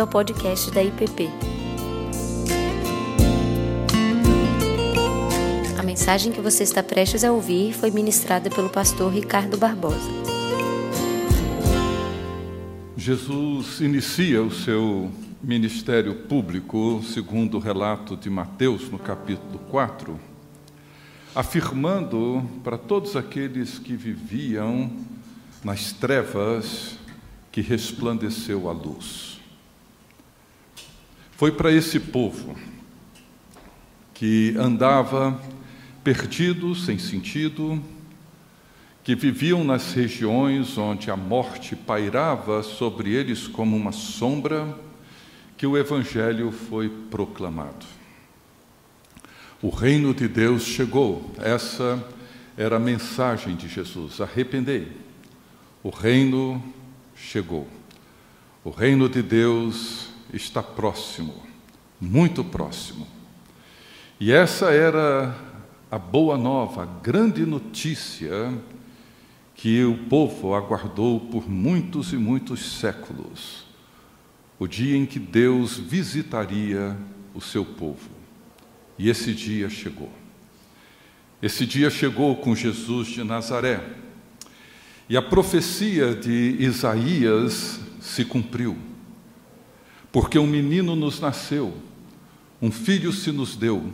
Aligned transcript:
bem-vindo 0.00 0.02
ao 0.02 0.06
podcast 0.06 0.70
da 0.70 0.82
IPP. 0.82 1.28
A 5.78 5.82
mensagem 5.82 6.32
que 6.32 6.40
você 6.40 6.62
está 6.62 6.82
prestes 6.82 7.24
a 7.24 7.32
ouvir 7.32 7.74
foi 7.74 7.90
ministrada 7.90 8.48
pelo 8.48 8.70
pastor 8.70 9.12
Ricardo 9.12 9.58
Barbosa. 9.58 10.10
Jesus 12.96 13.80
inicia 13.80 14.42
o 14.42 14.50
seu 14.50 15.10
ministério 15.42 16.14
público, 16.14 17.02
segundo 17.02 17.56
o 17.56 17.60
relato 17.60 18.16
de 18.16 18.30
Mateus, 18.30 18.90
no 18.90 18.98
capítulo 18.98 19.58
4, 19.70 20.18
afirmando 21.34 22.42
para 22.62 22.78
todos 22.78 23.16
aqueles 23.16 23.78
que 23.78 23.94
viviam 23.94 24.90
nas 25.64 25.92
trevas 25.92 26.98
que 27.50 27.60
resplandeceu 27.60 28.68
a 28.68 28.72
luz. 28.72 29.39
Foi 31.40 31.50
para 31.50 31.72
esse 31.72 31.98
povo 31.98 32.54
que 34.12 34.54
andava 34.58 35.40
perdido, 36.04 36.74
sem 36.74 36.98
sentido, 36.98 37.82
que 39.02 39.14
viviam 39.14 39.64
nas 39.64 39.94
regiões 39.94 40.76
onde 40.76 41.10
a 41.10 41.16
morte 41.16 41.74
pairava 41.74 42.62
sobre 42.62 43.14
eles 43.14 43.48
como 43.48 43.74
uma 43.74 43.90
sombra, 43.90 44.78
que 45.56 45.66
o 45.66 45.78
Evangelho 45.78 46.52
foi 46.52 46.90
proclamado. 47.10 47.86
O 49.62 49.70
reino 49.70 50.12
de 50.12 50.28
Deus 50.28 50.64
chegou, 50.64 51.32
essa 51.38 52.06
era 52.54 52.76
a 52.76 52.78
mensagem 52.78 53.56
de 53.56 53.66
Jesus: 53.66 54.20
arrependei, 54.20 54.92
o 55.82 55.88
reino 55.88 56.62
chegou. 57.16 57.66
O 58.62 58.68
reino 58.68 59.08
de 59.08 59.22
Deus 59.22 60.09
está 60.32 60.62
próximo, 60.62 61.34
muito 62.00 62.44
próximo. 62.44 63.06
E 64.18 64.32
essa 64.32 64.70
era 64.70 65.36
a 65.90 65.98
boa 65.98 66.36
nova, 66.36 66.82
a 66.82 66.86
grande 66.86 67.44
notícia 67.44 68.52
que 69.54 69.84
o 69.84 69.96
povo 70.08 70.54
aguardou 70.54 71.20
por 71.20 71.48
muitos 71.48 72.12
e 72.12 72.16
muitos 72.16 72.78
séculos. 72.78 73.64
O 74.58 74.66
dia 74.66 74.96
em 74.96 75.06
que 75.06 75.18
Deus 75.18 75.78
visitaria 75.78 76.96
o 77.34 77.40
seu 77.40 77.64
povo. 77.64 78.10
E 78.98 79.08
esse 79.08 79.32
dia 79.32 79.68
chegou. 79.70 80.10
Esse 81.42 81.64
dia 81.64 81.88
chegou 81.88 82.36
com 82.36 82.54
Jesus 82.54 83.08
de 83.08 83.24
Nazaré 83.24 83.82
e 85.10 85.16
a 85.16 85.22
profecia 85.22 86.14
de 86.14 86.56
Isaías 86.60 87.80
se 88.00 88.24
cumpriu, 88.24 88.78
porque 90.12 90.38
um 90.38 90.46
menino 90.46 90.96
nos 90.96 91.20
nasceu, 91.20 91.74
um 92.60 92.70
filho 92.70 93.12
se 93.12 93.30
nos 93.30 93.56
deu, 93.56 93.92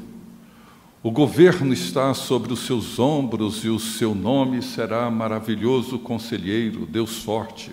o 1.03 1.11
governo 1.11 1.73
está 1.73 2.13
sobre 2.15 2.53
os 2.53 2.61
seus 2.61 2.99
ombros 2.99 3.65
e 3.65 3.69
o 3.69 3.79
seu 3.79 4.15
nome 4.15 4.63
será 4.63 5.11
maravilhoso 5.11 5.99
conselheiro, 5.99 6.87
Deus 6.87 7.23
forte, 7.23 7.71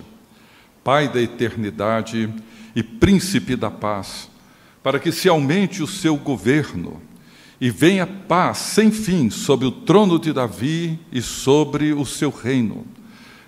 Pai 0.83 1.08
da 1.08 1.22
eternidade 1.22 2.30
e 2.75 2.83
príncipe 2.83 3.55
da 3.55 3.72
paz, 3.72 4.30
para 4.83 5.00
que 5.00 5.13
se 5.13 5.30
aumente 5.30 5.81
o 5.81 5.88
seu 5.88 6.17
governo 6.17 7.02
e 7.59 7.69
venha 7.69 8.05
paz 8.05 8.57
sem 8.57 8.91
fim 8.91 9.30
sobre 9.30 9.66
o 9.66 9.72
trono 9.72 10.19
de 10.19 10.33
Davi 10.33 11.00
e 11.09 11.22
sobre 11.22 11.94
o 11.94 12.05
seu 12.05 12.30
reino 12.30 12.85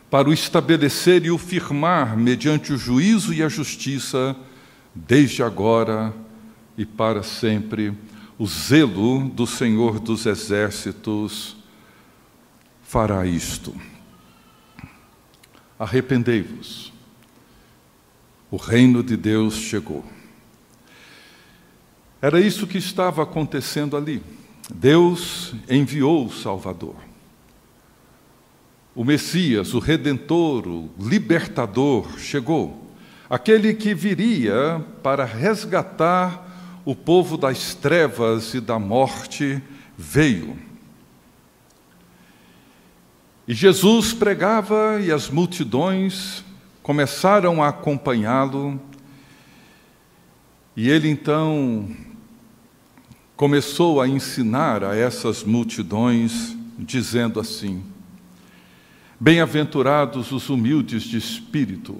para 0.10 0.30
o 0.30 0.34
estabelecer 0.34 1.26
e 1.26 1.30
o 1.32 1.38
firmar 1.38 2.16
mediante 2.16 2.72
o 2.72 2.78
juízo 2.78 3.34
e 3.34 3.44
a 3.44 3.50
justiça, 3.50 4.34
desde 4.96 5.44
agora 5.44 6.14
e 6.78 6.86
para 6.86 7.22
sempre. 7.22 7.94
O 8.38 8.48
zelo 8.48 9.28
do 9.30 9.46
Senhor 9.46 10.00
dos 10.00 10.26
Exércitos 10.26 11.58
fará 12.82 13.26
isto. 13.26 13.76
Arrependei-vos. 15.78 16.94
O 18.50 18.58
reino 18.58 19.04
de 19.04 19.18
Deus 19.18 19.56
chegou. 19.56 20.06
Era 22.22 22.40
isso 22.40 22.66
que 22.66 22.78
estava 22.78 23.24
acontecendo 23.24 23.98
ali. 23.98 24.24
Deus 24.74 25.54
enviou 25.70 26.26
o 26.26 26.32
Salvador 26.32 26.96
o 28.96 29.04
Messias, 29.04 29.74
o 29.74 29.80
Redentor, 29.80 30.66
o 30.66 30.90
Libertador 30.98 32.18
chegou, 32.18 32.85
aquele 33.30 33.74
que 33.74 33.94
viria 33.94 34.84
para 35.02 35.26
resgatar 35.26 36.82
o 36.86 36.96
povo 36.96 37.38
das 37.38 37.74
trevas 37.74 38.54
e 38.54 38.62
da 38.62 38.78
morte, 38.78 39.62
veio. 39.98 40.58
E 43.48 43.54
Jesus 43.54 44.14
pregava 44.14 45.00
e 45.02 45.12
as 45.12 45.30
multidões 45.30 46.44
começaram 46.82 47.64
a 47.64 47.70
acompanhá-lo, 47.70 48.80
e 50.76 50.90
ele 50.90 51.10
então 51.10 51.90
começou 53.36 54.00
a 54.00 54.08
ensinar 54.08 54.84
a 54.84 54.96
essas 54.96 55.44
multidões, 55.44 56.56
dizendo 56.78 57.40
assim: 57.40 57.84
Bem-aventurados 59.20 60.32
os 60.32 60.50
humildes 60.50 61.04
de 61.04 61.18
espírito, 61.18 62.00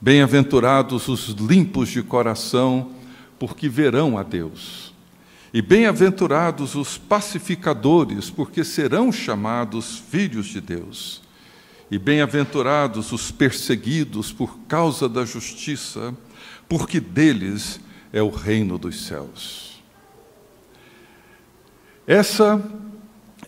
Bem-aventurados 0.00 1.08
os 1.08 1.28
limpos 1.28 1.90
de 1.90 2.02
coração, 2.02 2.92
porque 3.38 3.68
verão 3.68 4.16
a 4.16 4.22
Deus. 4.22 4.94
E 5.52 5.60
bem-aventurados 5.60 6.74
os 6.74 6.96
pacificadores, 6.96 8.30
porque 8.30 8.64
serão 8.64 9.10
chamados 9.10 9.98
filhos 9.98 10.46
de 10.46 10.60
Deus. 10.60 11.20
E 11.90 11.98
bem-aventurados 11.98 13.12
os 13.12 13.30
perseguidos 13.32 14.32
por 14.32 14.60
causa 14.68 15.08
da 15.08 15.24
justiça, 15.24 16.16
porque 16.68 17.00
deles 17.00 17.80
é 18.12 18.22
o 18.22 18.30
reino 18.30 18.78
dos 18.78 19.04
céus. 19.04 19.82
Essa 22.06 22.62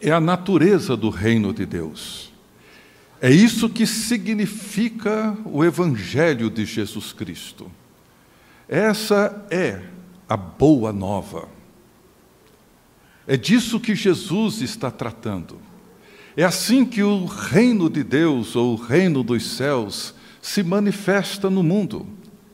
é 0.00 0.10
a 0.10 0.20
natureza 0.20 0.96
do 0.96 1.08
reino 1.08 1.54
de 1.54 1.64
Deus. 1.64 2.31
É 3.24 3.30
isso 3.30 3.68
que 3.68 3.86
significa 3.86 5.38
o 5.44 5.64
Evangelho 5.64 6.50
de 6.50 6.64
Jesus 6.64 7.12
Cristo. 7.12 7.70
Essa 8.68 9.46
é 9.48 9.80
a 10.28 10.36
boa 10.36 10.92
nova. 10.92 11.48
É 13.24 13.36
disso 13.36 13.78
que 13.78 13.94
Jesus 13.94 14.60
está 14.60 14.90
tratando. 14.90 15.60
É 16.36 16.42
assim 16.42 16.84
que 16.84 17.00
o 17.04 17.24
reino 17.24 17.88
de 17.88 18.02
Deus, 18.02 18.56
ou 18.56 18.72
o 18.72 18.82
reino 18.82 19.22
dos 19.22 19.52
céus, 19.52 20.16
se 20.40 20.64
manifesta 20.64 21.48
no 21.48 21.62
mundo. 21.62 22.04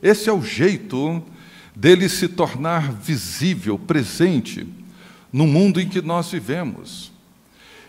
Esse 0.03 0.29
é 0.29 0.33
o 0.33 0.43
jeito 0.43 1.23
dele 1.75 2.07
se 2.07 2.27
tornar 2.27 2.91
visível, 2.91 3.79
presente, 3.79 4.67
no 5.33 5.47
mundo 5.47 5.81
em 5.81 5.89
que 5.89 5.99
nós 5.99 6.29
vivemos. 6.29 7.08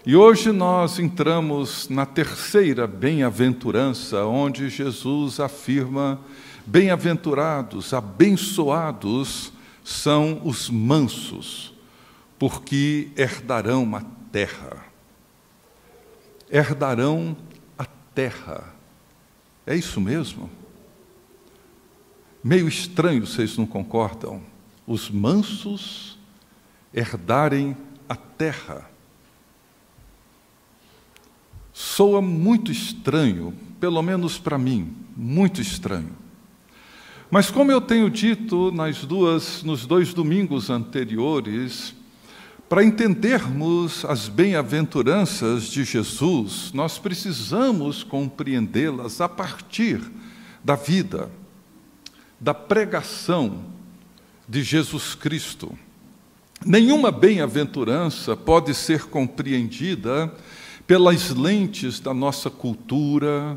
E 0.07 0.17
hoje 0.17 0.51
nós 0.51 0.99
entramos 0.99 1.91
na 1.91 2.07
terceira 2.07 2.87
bem-aventurança, 2.87 4.25
onde 4.25 4.71
Jesus 4.71 5.39
afirma: 5.39 6.19
bem-aventurados, 6.65 7.93
abençoados 7.93 9.53
são 9.85 10.41
os 10.43 10.71
mansos, 10.71 11.75
porque 12.39 13.11
herdarão 13.15 13.95
a 13.95 14.01
terra. 14.33 14.87
Herdarão 16.51 17.37
a 17.77 17.85
terra. 18.15 18.75
É 19.67 19.77
isso 19.77 20.01
mesmo? 20.01 20.49
Meio 22.43 22.67
estranho, 22.67 23.27
vocês 23.27 23.59
não 23.59 23.67
concordam? 23.67 24.41
Os 24.87 25.11
mansos 25.11 26.19
herdarem 26.95 27.77
a 28.09 28.17
terra. 28.17 28.90
Soa 31.83 32.21
muito 32.21 32.71
estranho, 32.71 33.55
pelo 33.81 34.03
menos 34.03 34.37
para 34.37 34.59
mim, 34.59 34.93
muito 35.17 35.63
estranho. 35.63 36.13
Mas 37.31 37.51
como 37.51 37.73
eu 37.73 37.81
tenho 37.81 38.11
dito 38.11 38.71
nas 38.71 39.03
duas, 39.07 39.63
nos 39.63 39.87
dois 39.87 40.13
domingos 40.13 40.69
anteriores, 40.69 41.95
para 42.69 42.85
entendermos 42.85 44.05
as 44.05 44.29
bem-aventuranças 44.29 45.71
de 45.71 45.83
Jesus, 45.83 46.71
nós 46.75 46.99
precisamos 46.99 48.03
compreendê-las 48.03 49.19
a 49.23 49.29
partir 49.29 50.03
da 50.63 50.77
vida, 50.77 51.31
da 52.39 52.53
pregação 52.53 53.65
de 54.47 54.63
Jesus 54.63 55.15
Cristo. 55.15 55.73
Nenhuma 56.63 57.11
bem-aventurança 57.11 58.37
pode 58.37 58.75
ser 58.75 59.05
compreendida 59.05 60.31
pelas 60.91 61.31
lentes 61.31 62.01
da 62.01 62.13
nossa 62.13 62.51
cultura, 62.51 63.57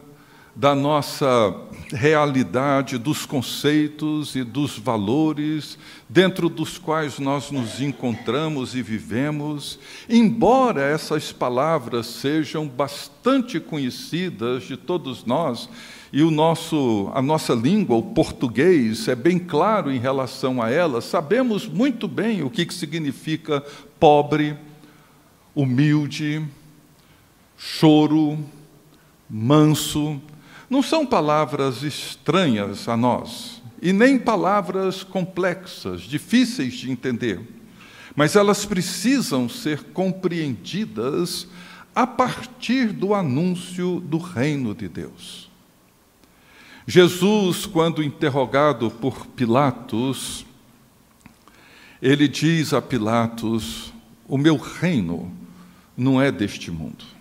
da 0.56 0.76
nossa 0.76 1.52
realidade, 1.92 3.00
dos 3.00 3.26
conceitos 3.26 4.36
e 4.36 4.44
dos 4.44 4.78
valores 4.78 5.76
dentro 6.08 6.48
dos 6.48 6.78
quais 6.78 7.18
nós 7.18 7.50
nos 7.50 7.82
encontramos 7.82 8.76
e 8.76 8.84
vivemos, 8.84 9.80
embora 10.08 10.84
essas 10.84 11.32
palavras 11.32 12.06
sejam 12.06 12.68
bastante 12.68 13.60
conhecidas 13.60 14.66
de 14.66 14.78
todos 14.78 15.26
nós, 15.26 15.68
e 16.12 16.22
o 16.22 16.30
nosso, 16.30 17.10
a 17.16 17.22
nossa 17.24 17.56
língua, 17.56 17.96
o 17.96 18.04
português, 18.14 19.08
é 19.08 19.16
bem 19.16 19.40
claro 19.40 19.92
em 19.92 19.98
relação 19.98 20.62
a 20.62 20.70
elas, 20.70 21.06
sabemos 21.06 21.68
muito 21.68 22.08
bem 22.08 22.44
o 22.44 22.50
que 22.52 22.72
significa 22.72 23.60
pobre, 24.00 24.56
humilde, 25.56 26.48
choro, 27.65 28.38
manso, 29.30 30.21
não 30.69 30.83
são 30.83 31.06
palavras 31.06 31.81
estranhas 31.81 32.89
a 32.89 32.98
nós, 32.98 33.62
e 33.81 33.94
nem 33.94 34.19
palavras 34.19 35.01
complexas, 35.01 36.01
difíceis 36.01 36.74
de 36.74 36.92
entender, 36.92 37.39
mas 38.18 38.36
elas 38.36 38.65
precisam 38.65 39.48
ser 39.48 39.81
compreendidas 39.94 41.48
a 41.95 42.06
partir 42.06 42.88
do 42.88 43.13
anúncio 43.13 44.01
do 44.01 44.18
reino 44.18 44.75
de 44.75 44.89
Deus. 44.89 45.50
Jesus, 46.86 47.65
quando 47.65 48.04
interrogado 48.04 48.92
por 48.92 49.25
Pilatos, 49.27 50.45
ele 52.01 52.27
diz 52.27 52.74
a 52.74 52.81
Pilatos: 52.81 53.94
O 54.27 54.38
meu 54.38 54.57
reino 54.57 55.31
não 55.95 56.21
é 56.21 56.30
deste 56.30 56.69
mundo. 56.69 57.13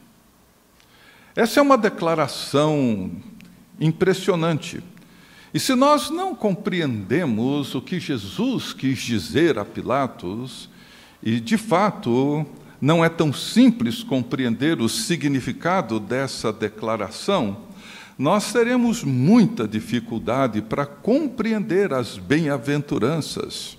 Essa 1.34 1.60
é 1.60 1.62
uma 1.62 1.78
declaração 1.78 3.10
impressionante. 3.80 4.82
E 5.54 5.58
se 5.58 5.74
nós 5.74 6.10
não 6.10 6.34
compreendemos 6.34 7.74
o 7.74 7.80
que 7.80 7.98
Jesus 7.98 8.74
quis 8.74 8.98
dizer 8.98 9.58
a 9.58 9.64
Pilatos, 9.64 10.68
e 11.22 11.40
de 11.40 11.56
fato 11.56 12.44
não 12.78 13.02
é 13.02 13.08
tão 13.08 13.32
simples 13.32 14.02
compreender 14.02 14.80
o 14.80 14.88
significado 14.90 15.98
dessa 15.98 16.52
declaração, 16.52 17.56
nós 18.18 18.52
teremos 18.52 19.02
muita 19.02 19.66
dificuldade 19.66 20.60
para 20.60 20.84
compreender 20.84 21.94
as 21.94 22.18
bem-aventuranças, 22.18 23.78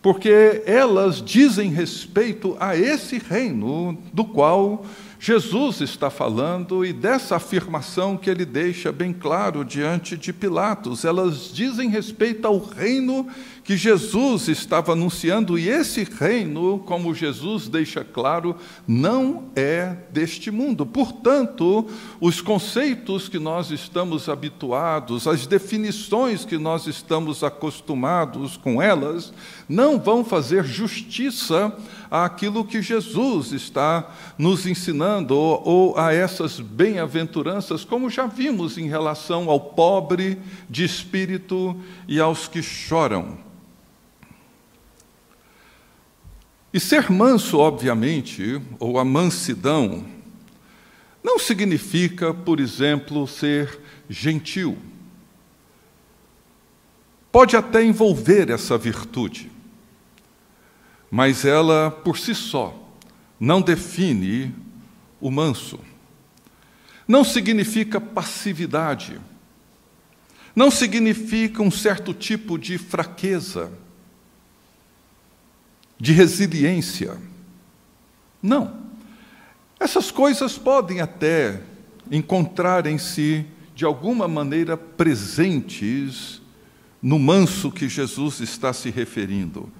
porque 0.00 0.62
elas 0.64 1.20
dizem 1.20 1.70
respeito 1.70 2.56
a 2.60 2.76
esse 2.76 3.18
reino 3.18 3.98
do 4.12 4.24
qual 4.24 4.86
Jesus 5.20 5.80
está 5.80 6.10
falando 6.10 6.84
e 6.84 6.92
dessa 6.92 7.36
afirmação 7.36 8.16
que 8.16 8.30
ele 8.30 8.44
deixa 8.44 8.92
bem 8.92 9.12
claro 9.12 9.64
diante 9.64 10.16
de 10.16 10.32
Pilatos. 10.32 11.04
Elas 11.04 11.52
dizem 11.52 11.90
respeito 11.90 12.46
ao 12.46 12.58
reino 12.58 13.26
que 13.64 13.76
Jesus 13.76 14.48
estava 14.48 14.92
anunciando, 14.92 15.58
e 15.58 15.68
esse 15.68 16.02
reino, 16.02 16.78
como 16.86 17.14
Jesus 17.14 17.68
deixa 17.68 18.02
claro, 18.02 18.56
não 18.86 19.50
é 19.54 19.94
deste 20.10 20.50
mundo. 20.50 20.86
Portanto, 20.86 21.86
os 22.18 22.40
conceitos 22.40 23.28
que 23.28 23.38
nós 23.38 23.70
estamos 23.70 24.26
habituados, 24.26 25.26
as 25.26 25.46
definições 25.46 26.46
que 26.46 26.56
nós 26.56 26.86
estamos 26.86 27.44
acostumados 27.44 28.56
com 28.56 28.80
elas, 28.80 29.34
não 29.68 29.98
vão 29.98 30.24
fazer 30.24 30.64
justiça 30.64 31.76
àquilo 32.10 32.64
que 32.64 32.80
Jesus 32.80 33.52
está 33.52 34.10
nos 34.36 34.66
ensinando, 34.66 35.36
ou, 35.36 35.62
ou 35.64 35.98
a 35.98 36.12
essas 36.12 36.60
bem-aventuranças, 36.60 37.84
como 37.84 38.10
já 38.10 38.26
vimos 38.26 38.78
em 38.78 38.88
relação 38.88 39.50
ao 39.50 39.60
pobre 39.60 40.38
de 40.68 40.84
espírito 40.84 41.76
e 42.06 42.20
aos 42.20 42.48
que 42.48 42.62
choram. 42.62 43.38
E 46.72 46.78
ser 46.78 47.10
manso, 47.10 47.58
obviamente, 47.58 48.60
ou 48.78 48.98
a 48.98 49.04
mansidão, 49.04 50.04
não 51.24 51.38
significa, 51.38 52.32
por 52.32 52.60
exemplo, 52.60 53.26
ser 53.26 53.80
gentil. 54.08 54.78
Pode 57.32 57.56
até 57.56 57.84
envolver 57.84 58.50
essa 58.50 58.78
virtude, 58.78 59.50
mas 61.10 61.44
ela, 61.44 61.90
por 61.90 62.18
si 62.18 62.34
só, 62.34 62.74
não 63.38 63.60
define 63.60 64.54
o 65.20 65.30
manso. 65.30 65.80
Não 67.06 67.24
significa 67.24 68.00
passividade. 68.00 69.18
Não 70.54 70.70
significa 70.70 71.62
um 71.62 71.70
certo 71.70 72.12
tipo 72.12 72.58
de 72.58 72.78
fraqueza 72.78 73.72
de 75.98 76.12
resiliência. 76.12 77.16
Não. 78.42 78.78
Essas 79.80 80.10
coisas 80.10 80.56
podem 80.56 81.00
até 81.00 81.60
encontrarem-se 82.10 83.44
de 83.74 83.84
alguma 83.84 84.28
maneira 84.28 84.76
presentes 84.76 86.40
no 87.02 87.18
manso 87.18 87.70
que 87.70 87.88
Jesus 87.88 88.40
está 88.40 88.72
se 88.72 88.90
referindo, 88.90 89.70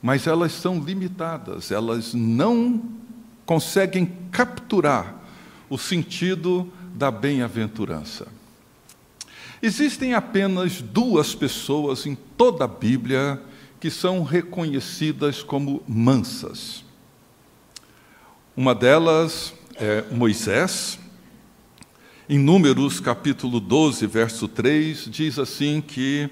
mas 0.00 0.26
elas 0.26 0.52
são 0.52 0.78
limitadas, 0.80 1.70
elas 1.70 2.14
não 2.14 2.82
conseguem 3.44 4.12
capturar 4.30 5.16
o 5.68 5.76
sentido 5.76 6.70
da 6.94 7.10
bem-aventurança. 7.10 8.26
Existem 9.60 10.14
apenas 10.14 10.80
duas 10.80 11.34
pessoas 11.34 12.06
em 12.06 12.14
toda 12.14 12.64
a 12.64 12.68
Bíblia 12.68 13.42
que 13.80 13.90
são 13.90 14.22
reconhecidas 14.22 15.42
como 15.42 15.82
mansas. 15.86 16.84
Uma 18.56 18.74
delas 18.74 19.52
é 19.74 20.04
Moisés. 20.10 20.98
Em 22.28 22.38
Números 22.38 23.00
capítulo 23.00 23.58
12, 23.58 24.06
verso 24.06 24.46
3, 24.46 25.08
diz 25.10 25.38
assim 25.38 25.80
que 25.80 26.28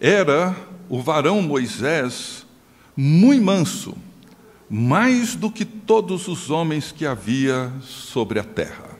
era 0.00 0.56
o 0.88 1.00
varão 1.00 1.40
Moisés 1.40 2.41
muito 2.96 3.44
manso, 3.44 3.94
mais 4.68 5.34
do 5.34 5.50
que 5.50 5.64
todos 5.64 6.28
os 6.28 6.50
homens 6.50 6.92
que 6.92 7.06
havia 7.06 7.72
sobre 7.82 8.38
a 8.38 8.44
terra. 8.44 8.92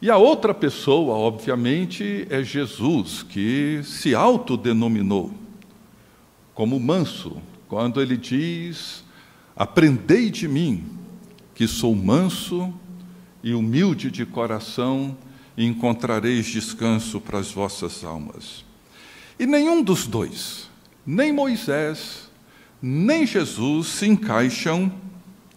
E 0.00 0.10
a 0.10 0.16
outra 0.16 0.52
pessoa, 0.52 1.14
obviamente, 1.14 2.26
é 2.28 2.42
Jesus, 2.42 3.22
que 3.22 3.80
se 3.84 4.14
autodenominou 4.14 5.32
como 6.54 6.80
manso, 6.80 7.36
quando 7.68 8.00
ele 8.00 8.16
diz: 8.16 9.04
Aprendei 9.54 10.28
de 10.28 10.48
mim, 10.48 10.84
que 11.54 11.68
sou 11.68 11.94
manso 11.94 12.74
e 13.44 13.54
humilde 13.54 14.10
de 14.10 14.26
coração, 14.26 15.16
e 15.56 15.64
encontrareis 15.64 16.46
descanso 16.46 17.20
para 17.20 17.38
as 17.38 17.52
vossas 17.52 18.02
almas. 18.02 18.64
E 19.38 19.46
nenhum 19.46 19.82
dos 19.82 20.06
dois, 20.06 20.68
nem 21.06 21.32
Moisés, 21.32 22.30
nem 22.80 23.26
Jesus, 23.26 23.88
se 23.88 24.06
encaixam 24.06 24.92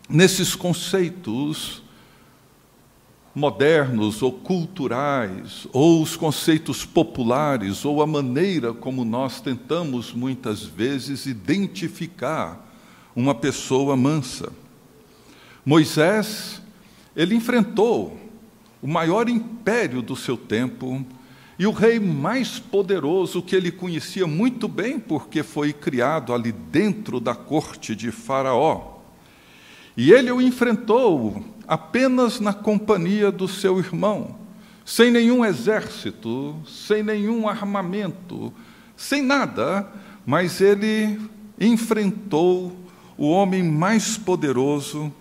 nesses 0.10 0.56
conceitos 0.56 1.84
modernos 3.34 4.22
ou 4.22 4.32
culturais, 4.32 5.68
ou 5.74 6.02
os 6.02 6.16
conceitos 6.16 6.86
populares, 6.86 7.84
ou 7.84 8.02
a 8.02 8.08
maneira 8.08 8.74
como 8.74 9.04
nós 9.04 9.42
tentamos 9.42 10.14
muitas 10.14 10.64
vezes 10.64 11.26
identificar 11.26 12.66
uma 13.14 13.36
pessoa 13.36 13.98
mansa. 13.98 14.54
Moisés, 15.66 16.62
ele 17.16 17.36
enfrentou 17.36 18.18
o 18.82 18.88
maior 18.88 19.28
império 19.28 20.02
do 20.02 20.16
seu 20.16 20.38
tempo 20.38 21.06
e 21.58 21.66
o 21.66 21.72
rei 21.72 22.00
mais 22.00 22.60
poderoso 22.60 23.42
que 23.42 23.56
ele 23.56 23.72
conhecia 23.72 24.28
muito 24.28 24.68
bem, 24.68 25.00
porque 25.00 25.42
foi 25.42 25.72
criado 25.72 26.34
ali 26.34 26.52
dentro 26.52 27.20
da 27.20 27.34
corte 27.34 27.96
de 27.96 28.12
Faraó. 28.12 29.00
E 29.96 30.12
ele 30.12 30.32
o 30.32 30.42
enfrentou 30.42 31.44
apenas 31.66 32.42
na 32.42 32.54
companhia 32.54 33.32
do 33.32 33.48
seu 33.48 33.80
irmão, 33.80 34.36
sem 34.84 35.10
nenhum 35.10 35.46
exército, 35.46 36.56
sem 36.68 37.02
nenhum 37.02 37.48
armamento, 37.48 38.54
sem 38.98 39.22
nada, 39.22 39.90
mas 40.26 40.60
ele 40.60 41.20
enfrentou 41.60 42.76
o 43.18 43.30
homem 43.30 43.64
mais 43.64 44.18
poderoso 44.18 45.12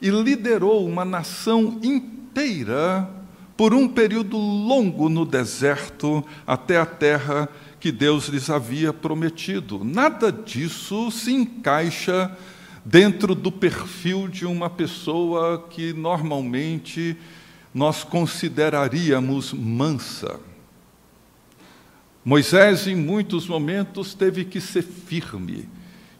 e 0.00 0.08
liderou 0.08 0.86
uma 0.86 1.04
nação 1.04 1.78
inteira 1.82 3.08
por 3.56 3.72
um 3.72 3.88
período 3.88 4.36
longo 4.36 5.08
no 5.08 5.24
deserto 5.24 6.24
até 6.46 6.78
a 6.78 6.86
terra 6.86 7.48
que 7.78 7.92
Deus 7.92 8.28
lhes 8.28 8.50
havia 8.50 8.92
prometido. 8.92 9.84
Nada 9.84 10.32
disso 10.32 11.10
se 11.10 11.32
encaixa 11.32 12.36
dentro 12.84 13.34
do 13.34 13.52
perfil 13.52 14.28
de 14.28 14.44
uma 14.44 14.68
pessoa 14.68 15.66
que 15.70 15.92
normalmente 15.92 17.16
nós 17.72 18.04
consideraríamos 18.04 19.52
mansa. 19.52 20.38
Moisés, 22.24 22.86
em 22.86 22.96
muitos 22.96 23.46
momentos, 23.46 24.14
teve 24.14 24.44
que 24.44 24.60
ser 24.60 24.82
firme. 24.82 25.68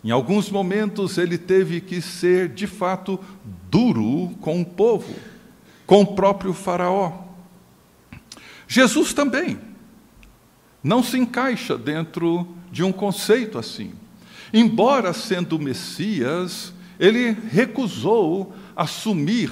Em 0.03 0.11
alguns 0.11 0.51
momentos, 0.51 1.17
ele 1.17 1.39
teve 1.39 1.81
que 1.81 2.03
ser, 2.03 2.51
de 2.51 2.67
fato, 2.67 3.19
duro 3.71 4.37
com 4.41 4.61
o 4.61 4.67
povo, 4.67 5.15
com 5.87 6.03
o 6.03 6.07
próprio 6.15 6.53
Faraó. 6.53 7.24
Jesus 8.67 9.13
também 9.13 9.59
não 10.83 11.03
se 11.03 11.19
encaixa 11.19 11.79
dentro 11.79 12.47
de 12.71 12.83
um 12.83 12.93
conceito 12.93 13.59
assim. 13.59 13.93
Embora 14.53 15.13
sendo 15.13 15.59
Messias, 15.59 16.75
ele 17.01 17.37
recusou 17.51 18.55
assumir 18.77 19.51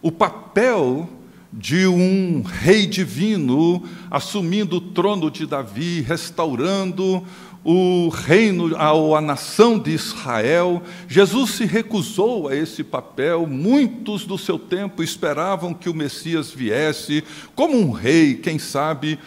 o 0.00 0.12
papel 0.12 1.08
de 1.52 1.86
um 1.86 2.42
rei 2.42 2.86
divino 2.86 3.82
assumindo 4.10 4.76
o 4.76 4.80
trono 4.80 5.30
de 5.30 5.46
Davi, 5.46 6.00
restaurando 6.02 7.24
o 7.70 8.08
reino, 8.08 8.74
a, 8.76 9.18
a 9.18 9.20
nação 9.20 9.78
de 9.78 9.90
Israel. 9.90 10.82
Jesus 11.06 11.50
se 11.50 11.66
recusou 11.66 12.48
a 12.48 12.56
esse 12.56 12.82
papel. 12.82 13.46
Muitos 13.46 14.24
do 14.24 14.38
seu 14.38 14.58
tempo 14.58 15.02
esperavam 15.02 15.74
que 15.74 15.90
o 15.90 15.94
Messias 15.94 16.50
viesse 16.50 17.22
como 17.54 17.78
um 17.78 17.90
rei, 17.90 18.36
quem 18.36 18.58
sabe 18.58 19.18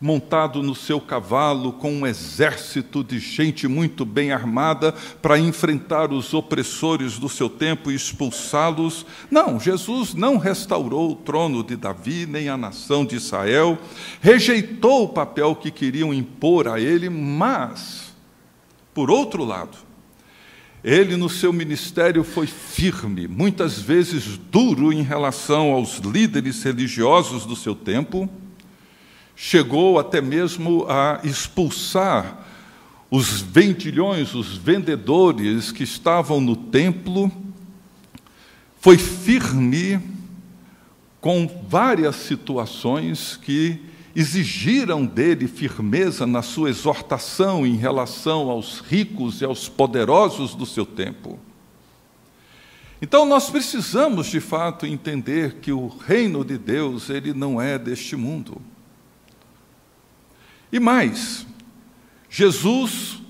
montado 0.00 0.62
no 0.62 0.74
seu 0.74 0.98
cavalo, 0.98 1.72
com 1.74 1.92
um 1.92 2.06
exército 2.06 3.04
de 3.04 3.18
gente 3.18 3.68
muito 3.68 4.04
bem 4.04 4.32
armada 4.32 4.92
para 5.20 5.38
enfrentar 5.38 6.10
os 6.10 6.32
opressores 6.32 7.18
do 7.18 7.28
seu 7.28 7.50
tempo 7.50 7.90
e 7.90 7.94
expulsá-los. 7.94 9.04
Não, 9.30 9.60
Jesus 9.60 10.14
não 10.14 10.38
restaurou 10.38 11.12
o 11.12 11.16
trono 11.16 11.62
de 11.62 11.76
Davi, 11.76 12.24
nem 12.26 12.48
a 12.48 12.56
nação 12.56 13.04
de 13.04 13.16
Israel, 13.16 13.78
rejeitou 14.22 15.04
o 15.04 15.08
papel 15.08 15.54
que 15.54 15.70
queriam 15.70 16.14
impor 16.14 16.66
a 16.66 16.80
ele, 16.80 17.10
mas, 17.10 18.14
por 18.94 19.10
outro 19.10 19.44
lado, 19.44 19.76
ele, 20.82 21.14
no 21.14 21.28
seu 21.28 21.52
ministério, 21.52 22.24
foi 22.24 22.46
firme, 22.46 23.28
muitas 23.28 23.78
vezes 23.78 24.38
duro 24.50 24.90
em 24.90 25.02
relação 25.02 25.72
aos 25.72 25.98
líderes 25.98 26.62
religiosos 26.62 27.44
do 27.44 27.54
seu 27.54 27.74
tempo 27.74 28.30
chegou 29.42 29.98
até 29.98 30.20
mesmo 30.20 30.84
a 30.86 31.18
expulsar 31.24 32.46
os 33.10 33.40
vendilhões, 33.40 34.34
os 34.34 34.54
vendedores 34.54 35.72
que 35.72 35.82
estavam 35.82 36.42
no 36.42 36.54
templo, 36.54 37.32
foi 38.80 38.98
firme 38.98 39.98
com 41.22 41.64
várias 41.66 42.16
situações 42.16 43.40
que 43.42 43.80
exigiram 44.14 45.06
dele 45.06 45.48
firmeza 45.48 46.26
na 46.26 46.42
sua 46.42 46.68
exortação 46.68 47.66
em 47.66 47.76
relação 47.76 48.50
aos 48.50 48.80
ricos 48.80 49.40
e 49.40 49.46
aos 49.46 49.70
poderosos 49.70 50.54
do 50.54 50.66
seu 50.66 50.84
tempo. 50.84 51.38
Então 53.00 53.24
nós 53.24 53.48
precisamos 53.48 54.26
de 54.26 54.38
fato 54.38 54.84
entender 54.84 55.60
que 55.62 55.72
o 55.72 55.88
reino 55.88 56.44
de 56.44 56.58
Deus, 56.58 57.08
ele 57.08 57.32
não 57.32 57.58
é 57.58 57.78
deste 57.78 58.14
mundo. 58.16 58.60
E 60.72 60.78
mais, 60.78 61.46
Jesus, 62.28 63.20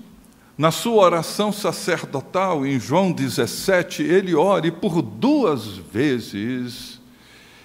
na 0.57 0.71
sua 0.71 1.03
oração 1.03 1.51
sacerdotal, 1.51 2.65
em 2.65 2.79
João 2.79 3.11
17, 3.11 4.03
ele 4.03 4.35
ora 4.35 4.67
e 4.67 4.71
por 4.71 5.01
duas 5.01 5.65
vezes 5.77 7.01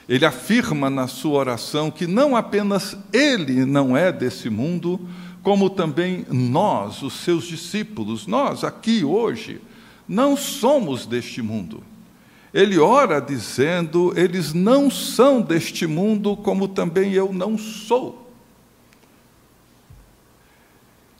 ele 0.08 0.24
afirma 0.24 0.88
na 0.88 1.08
sua 1.08 1.38
oração 1.38 1.90
que 1.90 2.06
não 2.06 2.36
apenas 2.36 2.96
ele 3.12 3.64
não 3.64 3.96
é 3.96 4.12
desse 4.12 4.48
mundo, 4.48 5.00
como 5.42 5.68
também 5.68 6.24
nós, 6.30 7.02
os 7.02 7.12
seus 7.14 7.44
discípulos, 7.44 8.26
nós 8.26 8.64
aqui 8.64 9.04
hoje, 9.04 9.60
não 10.08 10.36
somos 10.36 11.06
deste 11.06 11.42
mundo. 11.42 11.82
Ele 12.54 12.78
ora 12.78 13.20
dizendo: 13.20 14.12
eles 14.16 14.52
não 14.54 14.90
são 14.90 15.42
deste 15.42 15.86
mundo, 15.86 16.36
como 16.36 16.68
também 16.68 17.12
eu 17.12 17.32
não 17.32 17.58
sou. 17.58 18.25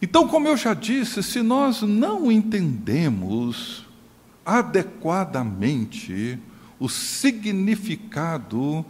Então, 0.01 0.29
como 0.29 0.47
eu 0.47 0.57
já 0.57 0.75
disse, 0.75 1.23
se 1.23 1.41
nós 1.43 1.83
não 1.83 2.31
entendemos 2.31 3.87
adequadamente 4.45 6.39
o 6.79 6.89
significado 6.89 8.85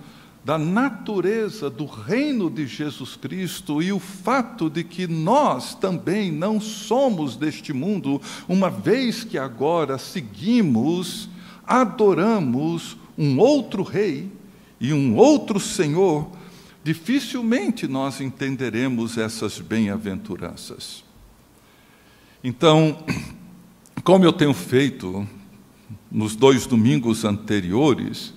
da 0.45 0.59
natureza 0.59 1.69
do 1.69 1.87
reino 1.87 2.49
de 2.51 2.67
Jesus 2.67 3.17
Cristo 3.17 3.83
e 3.83 3.93
o 3.93 3.99
fato 3.99 4.71
de 4.71 4.85
que 4.85 5.07
nós 5.07 5.75
também 5.75 6.31
não 6.31 6.61
somos 6.61 7.37
deste 7.37 7.73
mundo, 7.73 8.21
uma 8.49 8.71
vez 8.71 9.25
que 9.25 9.39
agora 9.39 9.99
seguimos, 9.99 11.29
adoramos 11.67 12.97
um 13.19 13.41
outro 13.41 13.83
rei 13.83 14.31
e 14.81 14.93
um 14.93 15.17
outro 15.17 15.59
Senhor, 15.59 16.31
dificilmente 16.87 17.89
nós 17.89 18.21
entenderemos 18.21 19.19
essas 19.19 19.59
bem-aventuranças. 19.59 21.03
Então, 22.45 23.05
como 24.05 24.25
eu 24.25 24.33
tenho 24.33 24.55
feito 24.55 25.27
nos 26.09 26.37
dois 26.37 26.65
domingos 26.65 27.25
anteriores, 27.25 28.33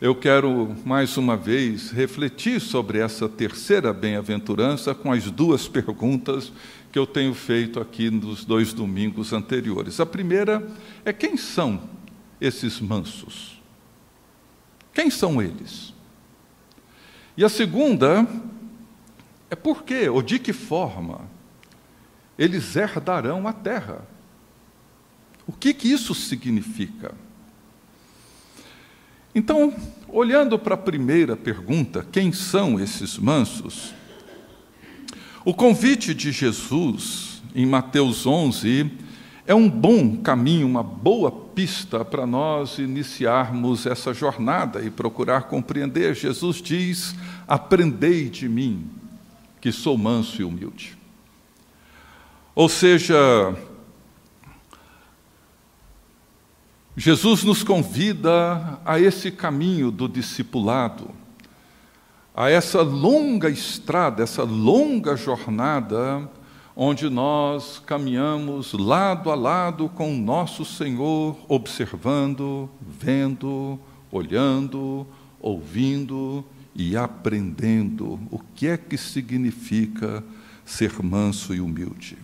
eu 0.00 0.14
quero 0.14 0.74
mais 0.86 1.18
uma 1.18 1.36
vez 1.36 1.90
refletir 1.90 2.62
sobre 2.62 2.96
essa 2.96 3.28
terceira 3.28 3.92
bem-aventurança 3.92 4.94
com 4.94 5.12
as 5.12 5.30
duas 5.30 5.68
perguntas 5.68 6.50
que 6.90 6.98
eu 6.98 7.06
tenho 7.06 7.34
feito 7.34 7.78
aqui 7.78 8.10
nos 8.10 8.42
dois 8.42 8.72
domingos 8.72 9.34
anteriores. 9.34 10.00
A 10.00 10.06
primeira 10.06 10.66
é: 11.04 11.12
quem 11.12 11.36
são 11.36 11.90
esses 12.40 12.80
mansos? 12.80 13.60
Quem 14.94 15.10
são 15.10 15.42
eles? 15.42 15.91
E 17.36 17.44
a 17.44 17.48
segunda 17.48 18.26
é 19.50 19.54
por 19.54 19.84
quê, 19.84 20.08
ou 20.08 20.22
de 20.22 20.38
que 20.38 20.52
forma, 20.52 21.20
eles 22.38 22.74
herdarão 22.76 23.46
a 23.46 23.52
terra. 23.52 24.06
O 25.46 25.52
que, 25.52 25.74
que 25.74 25.88
isso 25.88 26.14
significa? 26.14 27.14
Então, 29.34 29.74
olhando 30.08 30.58
para 30.58 30.74
a 30.74 30.78
primeira 30.78 31.36
pergunta, 31.36 32.06
quem 32.12 32.32
são 32.32 32.78
esses 32.78 33.18
mansos? 33.18 33.94
O 35.44 35.54
convite 35.54 36.14
de 36.14 36.30
Jesus, 36.30 37.42
em 37.54 37.66
Mateus 37.66 38.26
11, 38.26 38.90
é 39.46 39.54
um 39.54 39.68
bom 39.68 40.16
caminho, 40.18 40.66
uma 40.66 40.82
boa 40.82 41.30
pista 41.30 42.04
para 42.04 42.24
nós 42.24 42.78
iniciarmos 42.78 43.86
essa 43.86 44.14
jornada 44.14 44.80
e 44.82 44.90
procurar 44.90 45.42
compreender. 45.42 46.14
Jesus 46.14 46.62
diz: 46.62 47.14
Aprendei 47.46 48.28
de 48.28 48.48
mim, 48.48 48.88
que 49.60 49.72
sou 49.72 49.98
manso 49.98 50.40
e 50.40 50.44
humilde. 50.44 50.96
Ou 52.54 52.68
seja, 52.68 53.56
Jesus 56.96 57.42
nos 57.42 57.64
convida 57.64 58.78
a 58.84 59.00
esse 59.00 59.30
caminho 59.30 59.90
do 59.90 60.08
discipulado, 60.08 61.10
a 62.34 62.48
essa 62.48 62.82
longa 62.82 63.50
estrada, 63.50 64.22
essa 64.22 64.44
longa 64.44 65.16
jornada 65.16 66.30
onde 66.74 67.08
nós 67.10 67.78
caminhamos 67.84 68.72
lado 68.72 69.30
a 69.30 69.34
lado 69.34 69.88
com 69.90 70.12
o 70.12 70.18
nosso 70.18 70.64
Senhor, 70.64 71.36
observando, 71.48 72.68
vendo, 72.80 73.78
olhando, 74.10 75.06
ouvindo 75.40 76.44
e 76.74 76.96
aprendendo 76.96 78.18
o 78.30 78.40
que 78.54 78.66
é 78.66 78.76
que 78.76 78.96
significa 78.96 80.24
ser 80.64 81.02
manso 81.02 81.54
e 81.54 81.60
humilde. 81.60 82.16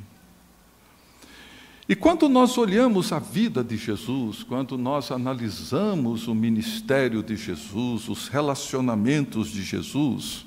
E 1.88 1.96
quando 1.96 2.28
nós 2.28 2.58
olhamos 2.58 3.12
a 3.12 3.18
vida 3.18 3.64
de 3.64 3.76
Jesus, 3.76 4.42
quando 4.42 4.76
nós 4.76 5.10
analisamos 5.10 6.28
o 6.28 6.34
ministério 6.34 7.22
de 7.22 7.34
Jesus, 7.34 8.08
os 8.08 8.28
relacionamentos 8.28 9.48
de 9.48 9.62
Jesus, 9.62 10.44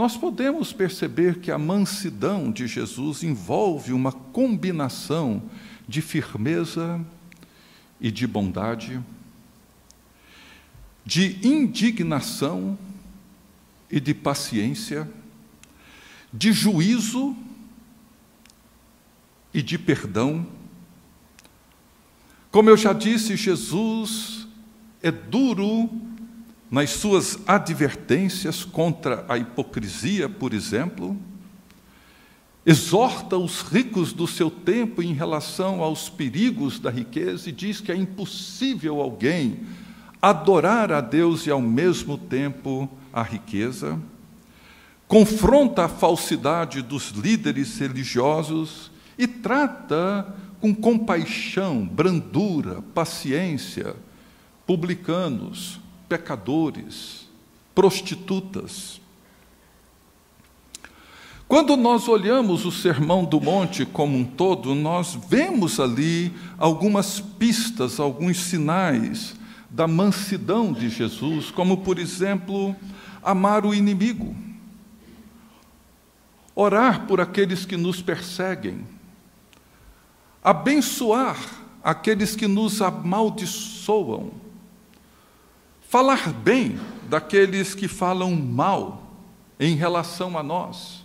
nós 0.00 0.16
podemos 0.16 0.72
perceber 0.72 1.40
que 1.40 1.50
a 1.50 1.58
mansidão 1.58 2.50
de 2.50 2.66
Jesus 2.66 3.22
envolve 3.22 3.92
uma 3.92 4.10
combinação 4.10 5.42
de 5.86 6.00
firmeza 6.00 6.98
e 8.00 8.10
de 8.10 8.26
bondade, 8.26 8.98
de 11.04 11.46
indignação 11.46 12.78
e 13.90 14.00
de 14.00 14.14
paciência, 14.14 15.06
de 16.32 16.50
juízo 16.50 17.36
e 19.52 19.60
de 19.60 19.76
perdão. 19.76 20.46
Como 22.50 22.70
eu 22.70 22.76
já 22.78 22.94
disse, 22.94 23.36
Jesus 23.36 24.48
é 25.02 25.10
duro 25.10 25.90
nas 26.70 26.90
suas 26.90 27.38
advertências 27.46 28.64
contra 28.64 29.24
a 29.28 29.36
hipocrisia, 29.36 30.28
por 30.28 30.54
exemplo, 30.54 31.16
exorta 32.64 33.36
os 33.36 33.62
ricos 33.62 34.12
do 34.12 34.26
seu 34.26 34.50
tempo 34.50 35.02
em 35.02 35.12
relação 35.12 35.82
aos 35.82 36.08
perigos 36.08 36.78
da 36.78 36.90
riqueza 36.90 37.48
e 37.48 37.52
diz 37.52 37.80
que 37.80 37.90
é 37.90 37.96
impossível 37.96 39.00
alguém 39.00 39.60
adorar 40.22 40.92
a 40.92 41.00
Deus 41.00 41.46
e 41.46 41.50
ao 41.50 41.60
mesmo 41.60 42.16
tempo 42.16 42.88
a 43.12 43.22
riqueza. 43.22 43.98
Confronta 45.08 45.86
a 45.86 45.88
falsidade 45.88 46.82
dos 46.82 47.08
líderes 47.10 47.76
religiosos 47.78 48.92
e 49.18 49.26
trata 49.26 50.36
com 50.60 50.72
compaixão, 50.72 51.84
brandura, 51.84 52.80
paciência, 52.94 53.96
publicanos, 54.66 55.80
pecadores, 56.10 57.28
prostitutas. 57.72 59.00
Quando 61.46 61.76
nós 61.76 62.08
olhamos 62.08 62.66
o 62.66 62.72
Sermão 62.72 63.24
do 63.24 63.40
Monte 63.40 63.86
como 63.86 64.18
um 64.18 64.24
todo, 64.24 64.74
nós 64.74 65.16
vemos 65.28 65.78
ali 65.78 66.34
algumas 66.58 67.20
pistas, 67.20 68.00
alguns 68.00 68.38
sinais 68.38 69.36
da 69.70 69.86
mansidão 69.86 70.72
de 70.72 70.88
Jesus, 70.88 71.52
como, 71.52 71.76
por 71.76 72.00
exemplo, 72.00 72.74
amar 73.22 73.64
o 73.64 73.72
inimigo, 73.72 74.34
orar 76.56 77.06
por 77.06 77.20
aqueles 77.20 77.64
que 77.64 77.76
nos 77.76 78.02
perseguem, 78.02 78.84
abençoar 80.42 81.38
aqueles 81.84 82.34
que 82.34 82.48
nos 82.48 82.82
amaldiçoam, 82.82 84.49
falar 85.90 86.32
bem 86.32 86.78
daqueles 87.08 87.74
que 87.74 87.88
falam 87.88 88.36
mal 88.36 89.12
em 89.58 89.74
relação 89.74 90.38
a 90.38 90.42
nós 90.42 91.04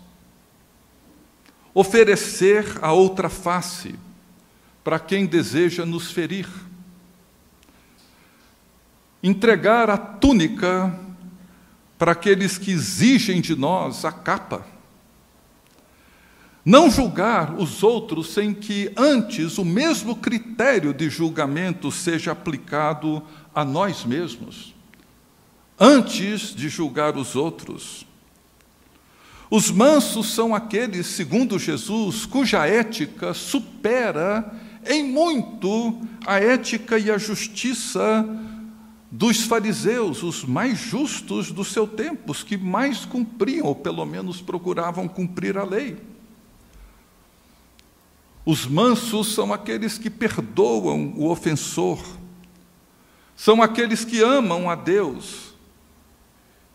oferecer 1.73 2.77
a 2.83 2.93
outra 2.93 3.27
face 3.27 3.95
para 4.83 4.99
quem 4.99 5.25
deseja 5.25 5.87
nos 5.87 6.11
ferir, 6.11 6.47
entregar 9.23 9.89
a 9.89 9.97
túnica 9.97 10.97
para 11.97 12.11
aqueles 12.11 12.59
que 12.59 12.69
exigem 12.69 13.41
de 13.41 13.55
nós 13.55 14.05
a 14.05 14.11
capa. 14.11 14.63
Não 16.63 16.91
julgar 16.91 17.55
os 17.55 17.81
outros 17.81 18.33
sem 18.33 18.53
que 18.53 18.93
antes 18.95 19.57
o 19.57 19.65
mesmo 19.65 20.15
critério 20.15 20.93
de 20.93 21.09
julgamento 21.09 21.91
seja 21.91 22.33
aplicado 22.33 23.23
a 23.53 23.65
nós 23.65 24.05
mesmos. 24.05 24.74
Antes 25.79 26.55
de 26.55 26.69
julgar 26.69 27.17
os 27.17 27.35
outros, 27.35 28.05
os 29.49 29.69
mansos 29.69 30.33
são 30.33 30.55
aqueles, 30.55 31.07
segundo 31.07 31.59
Jesus, 31.59 32.25
cuja 32.25 32.65
ética 32.65 33.33
supera 33.33 34.53
em 34.85 35.03
muito 35.03 35.99
a 36.25 36.39
ética 36.39 36.97
e 36.97 37.11
a 37.11 37.17
justiça 37.17 38.25
dos 39.11 39.43
fariseus, 39.43 40.23
os 40.23 40.43
mais 40.43 40.77
justos 40.77 41.51
do 41.51 41.63
seu 41.63 41.87
tempo, 41.87 42.31
os 42.31 42.43
que 42.43 42.57
mais 42.57 43.05
cumpriam, 43.05 43.67
ou 43.67 43.75
pelo 43.75 44.05
menos 44.05 44.41
procuravam 44.41 45.07
cumprir 45.07 45.57
a 45.57 45.63
lei. 45.63 45.97
Os 48.45 48.65
mansos 48.65 49.33
são 49.33 49.53
aqueles 49.53 49.97
que 49.97 50.09
perdoam 50.09 51.13
o 51.17 51.29
ofensor, 51.29 51.99
são 53.35 53.61
aqueles 53.61 54.05
que 54.05 54.21
amam 54.21 54.69
a 54.69 54.75
Deus, 54.75 55.54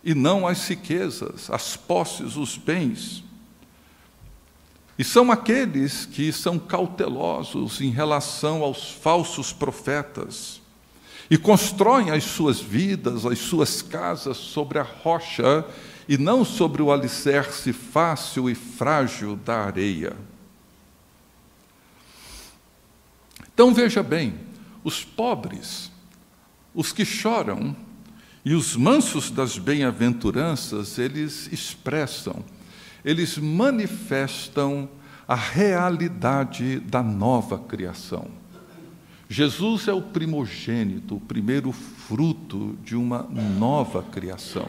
e 0.02 0.14
não 0.14 0.46
as 0.46 0.66
riquezas, 0.66 1.50
as 1.50 1.76
posses, 1.76 2.36
os 2.36 2.56
bens. 2.56 3.22
E 4.98 5.04
são 5.04 5.30
aqueles 5.30 6.04
que 6.04 6.32
são 6.32 6.58
cautelosos 6.58 7.80
em 7.80 7.90
relação 7.90 8.62
aos 8.62 8.90
falsos 8.90 9.52
profetas 9.52 10.60
e 11.30 11.38
constroem 11.38 12.10
as 12.10 12.24
suas 12.24 12.60
vidas, 12.60 13.24
as 13.24 13.38
suas 13.38 13.80
casas 13.80 14.36
sobre 14.36 14.78
a 14.78 14.82
rocha 14.82 15.64
e 16.08 16.18
não 16.18 16.44
sobre 16.44 16.82
o 16.82 16.92
alicerce 16.92 17.72
fácil 17.72 18.50
e 18.50 18.54
frágil 18.54 19.36
da 19.36 19.60
areia. 19.60 20.16
Então 23.54 23.72
veja 23.72 24.02
bem, 24.02 24.40
os 24.82 25.04
pobres, 25.04 25.90
os 26.74 26.92
que 26.92 27.04
choram, 27.04 27.76
e 28.44 28.54
os 28.54 28.74
mansos 28.74 29.30
das 29.30 29.58
bem-aventuranças, 29.58 30.98
eles 30.98 31.50
expressam, 31.52 32.42
eles 33.04 33.36
manifestam 33.36 34.88
a 35.28 35.34
realidade 35.34 36.80
da 36.80 37.02
nova 37.02 37.58
criação. 37.58 38.28
Jesus 39.28 39.86
é 39.86 39.92
o 39.92 40.02
primogênito, 40.02 41.16
o 41.16 41.20
primeiro 41.20 41.70
fruto 41.70 42.76
de 42.82 42.96
uma 42.96 43.22
nova 43.22 44.02
criação. 44.02 44.68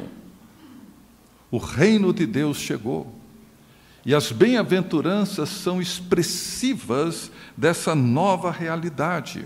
O 1.50 1.58
reino 1.58 2.14
de 2.14 2.28
Deus 2.28 2.58
chegou. 2.58 3.20
E 4.06 4.14
as 4.14 4.32
bem-aventuranças 4.32 5.50
são 5.50 5.82
expressivas 5.82 7.32
dessa 7.58 7.96
nova 7.96 8.52
realidade. 8.52 9.46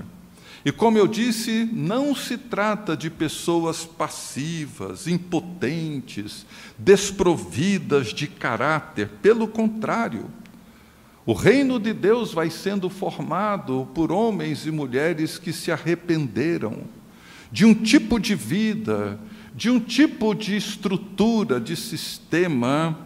E 0.66 0.72
como 0.72 0.98
eu 0.98 1.06
disse, 1.06 1.70
não 1.72 2.16
se 2.16 2.40
trata 2.40 2.98
de 2.98 3.08
pessoas 3.08 3.86
passivas, 3.86 5.08
impotentes, 5.08 6.44
desprovidas 6.76 8.08
de 8.08 8.26
caráter, 8.26 9.08
pelo 9.22 9.48
contrário. 9.48 10.26
O 11.24 11.34
reino 11.34 11.80
de 11.80 11.94
Deus 11.94 12.34
vai 12.34 12.50
sendo 12.50 12.90
formado 12.90 13.88
por 13.94 14.12
homens 14.12 14.66
e 14.66 14.72
mulheres 14.72 15.38
que 15.38 15.54
se 15.54 15.72
arrependeram 15.72 16.86
de 17.52 17.64
um 17.64 17.76
tipo 17.76 18.20
de 18.20 18.34
vida, 18.34 19.20
de 19.54 19.70
um 19.70 19.80
tipo 19.80 20.34
de 20.34 20.58
estrutura, 20.58 21.60
de 21.60 21.76
sistema 21.76 23.06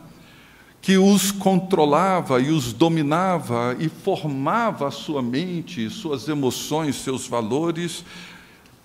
que 0.81 0.97
os 0.97 1.31
controlava 1.31 2.39
e 2.39 2.49
os 2.49 2.71
dominava 2.71 3.75
e 3.79 3.89
formava 3.89 4.87
a 4.87 4.91
sua 4.91 5.21
mente, 5.21 5.89
suas 5.89 6.27
emoções, 6.27 6.95
seus 6.95 7.27
valores, 7.27 8.03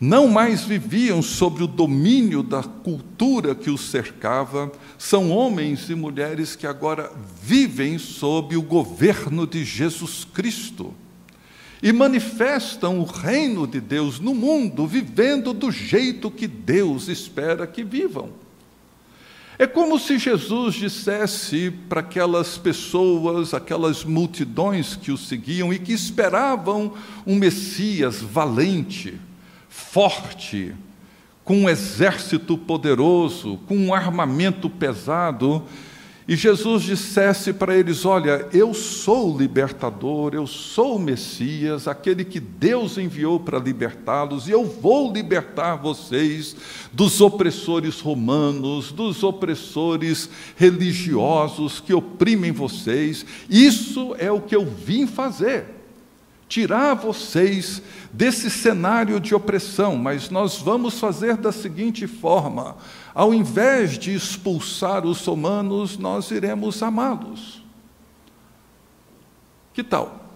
não 0.00 0.28
mais 0.28 0.64
viviam 0.64 1.22
sobre 1.22 1.62
o 1.62 1.68
domínio 1.68 2.42
da 2.42 2.62
cultura 2.62 3.54
que 3.54 3.70
os 3.70 3.80
cercava, 3.90 4.70
são 4.98 5.30
homens 5.30 5.88
e 5.88 5.94
mulheres 5.94 6.56
que 6.56 6.66
agora 6.66 7.10
vivem 7.40 7.96
sob 7.96 8.56
o 8.56 8.62
governo 8.62 9.46
de 9.46 9.64
Jesus 9.64 10.26
Cristo 10.34 10.92
e 11.82 11.92
manifestam 11.92 12.98
o 12.98 13.04
reino 13.04 13.66
de 13.66 13.80
Deus 13.80 14.18
no 14.18 14.34
mundo, 14.34 14.86
vivendo 14.86 15.52
do 15.52 15.70
jeito 15.70 16.30
que 16.30 16.46
Deus 16.48 17.08
espera 17.08 17.66
que 17.66 17.84
vivam. 17.84 18.30
É 19.56 19.68
como 19.68 20.00
se 20.00 20.18
Jesus 20.18 20.74
dissesse 20.74 21.70
para 21.88 22.00
aquelas 22.00 22.58
pessoas, 22.58 23.54
aquelas 23.54 24.04
multidões 24.04 24.96
que 24.96 25.12
o 25.12 25.16
seguiam 25.16 25.72
e 25.72 25.78
que 25.78 25.92
esperavam 25.92 26.94
um 27.24 27.36
Messias 27.36 28.20
valente, 28.20 29.20
forte, 29.68 30.74
com 31.44 31.58
um 31.58 31.68
exército 31.68 32.58
poderoso, 32.58 33.58
com 33.68 33.76
um 33.76 33.94
armamento 33.94 34.68
pesado, 34.68 35.62
e 36.26 36.36
Jesus 36.36 36.82
dissesse 36.82 37.52
para 37.52 37.76
eles: 37.76 38.06
Olha, 38.06 38.48
eu 38.50 38.72
sou 38.72 39.34
o 39.34 39.38
libertador, 39.38 40.34
eu 40.34 40.46
sou 40.46 40.96
o 40.96 40.98
Messias, 40.98 41.86
aquele 41.86 42.24
que 42.24 42.40
Deus 42.40 42.96
enviou 42.96 43.38
para 43.38 43.58
libertá-los, 43.58 44.48
e 44.48 44.50
eu 44.50 44.64
vou 44.64 45.12
libertar 45.12 45.76
vocês 45.76 46.56
dos 46.90 47.20
opressores 47.20 48.00
romanos, 48.00 48.90
dos 48.90 49.22
opressores 49.22 50.30
religiosos 50.56 51.78
que 51.78 51.92
oprimem 51.92 52.52
vocês. 52.52 53.26
Isso 53.50 54.16
é 54.18 54.32
o 54.32 54.40
que 54.40 54.56
eu 54.56 54.64
vim 54.64 55.06
fazer. 55.06 55.72
tirar 56.46 56.94
vocês 56.94 57.82
desse 58.12 58.48
cenário 58.48 59.18
de 59.18 59.34
opressão, 59.34 59.96
mas 59.96 60.30
nós 60.30 60.58
vamos 60.58 61.00
fazer 61.00 61.36
da 61.36 61.50
seguinte 61.50 62.06
forma: 62.06 62.76
ao 63.14 63.32
invés 63.32 63.96
de 63.96 64.12
expulsar 64.12 65.06
os 65.06 65.24
romanos, 65.24 65.96
nós 65.96 66.32
iremos 66.32 66.82
amá-los. 66.82 67.62
Que 69.72 69.84
tal? 69.84 70.28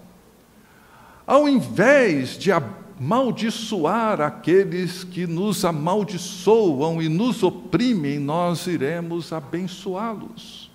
Ao 1.27 1.49
invés 1.49 2.39
de 2.39 2.53
amaldiçoar 2.53 4.21
aqueles 4.21 5.03
que 5.03 5.27
nos 5.27 5.65
amaldiçoam 5.65 7.03
e 7.03 7.09
nos 7.09 7.43
oprimem, 7.43 8.21
nós 8.21 8.67
iremos 8.69 9.33
abençoá-los. 9.33 10.71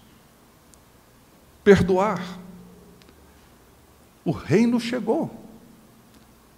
Perdoar. 1.63 2.22
O 4.26 4.32
reino 4.32 4.80
chegou. 4.80 5.32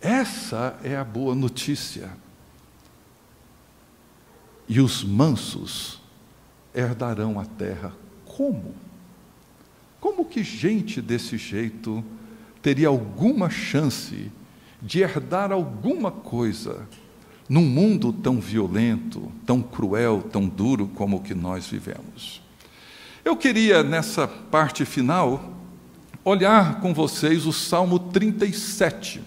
Essa 0.01 0.77
é 0.83 0.95
a 0.95 1.03
boa 1.03 1.35
notícia. 1.35 2.24
E 4.67 4.79
os 4.79 5.03
mansos 5.03 6.01
herdarão 6.73 7.39
a 7.39 7.45
terra. 7.45 7.93
Como? 8.25 8.73
Como 9.99 10.25
que 10.25 10.43
gente 10.43 11.01
desse 11.01 11.37
jeito 11.37 12.03
teria 12.61 12.87
alguma 12.87 13.49
chance 13.49 14.31
de 14.81 14.99
herdar 14.99 15.51
alguma 15.51 16.11
coisa 16.11 16.87
num 17.47 17.63
mundo 17.63 18.11
tão 18.11 18.39
violento, 18.39 19.31
tão 19.45 19.61
cruel, 19.61 20.23
tão 20.31 20.47
duro 20.47 20.87
como 20.87 21.17
o 21.17 21.21
que 21.21 21.33
nós 21.33 21.67
vivemos? 21.67 22.41
Eu 23.23 23.35
queria, 23.35 23.81
nessa 23.81 24.27
parte 24.27 24.85
final, 24.85 25.53
olhar 26.23 26.79
com 26.81 26.93
vocês 26.93 27.45
o 27.45 27.53
Salmo 27.53 27.97
37. 27.97 29.21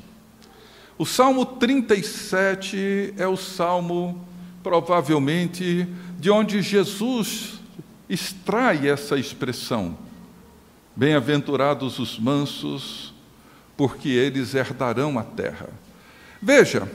O 0.96 1.06
Salmo 1.06 1.46
37 1.46 3.14
é 3.16 3.26
o 3.26 3.36
salmo, 3.36 4.24
provavelmente, 4.68 5.88
de 6.18 6.30
onde 6.30 6.60
Jesus 6.60 7.58
extrai 8.06 8.86
essa 8.86 9.18
expressão: 9.18 9.96
Bem-aventurados 10.94 11.98
os 11.98 12.18
mansos, 12.18 13.14
porque 13.78 14.10
eles 14.10 14.54
herdarão 14.54 15.18
a 15.18 15.22
terra. 15.22 15.70
Veja, 16.42 16.86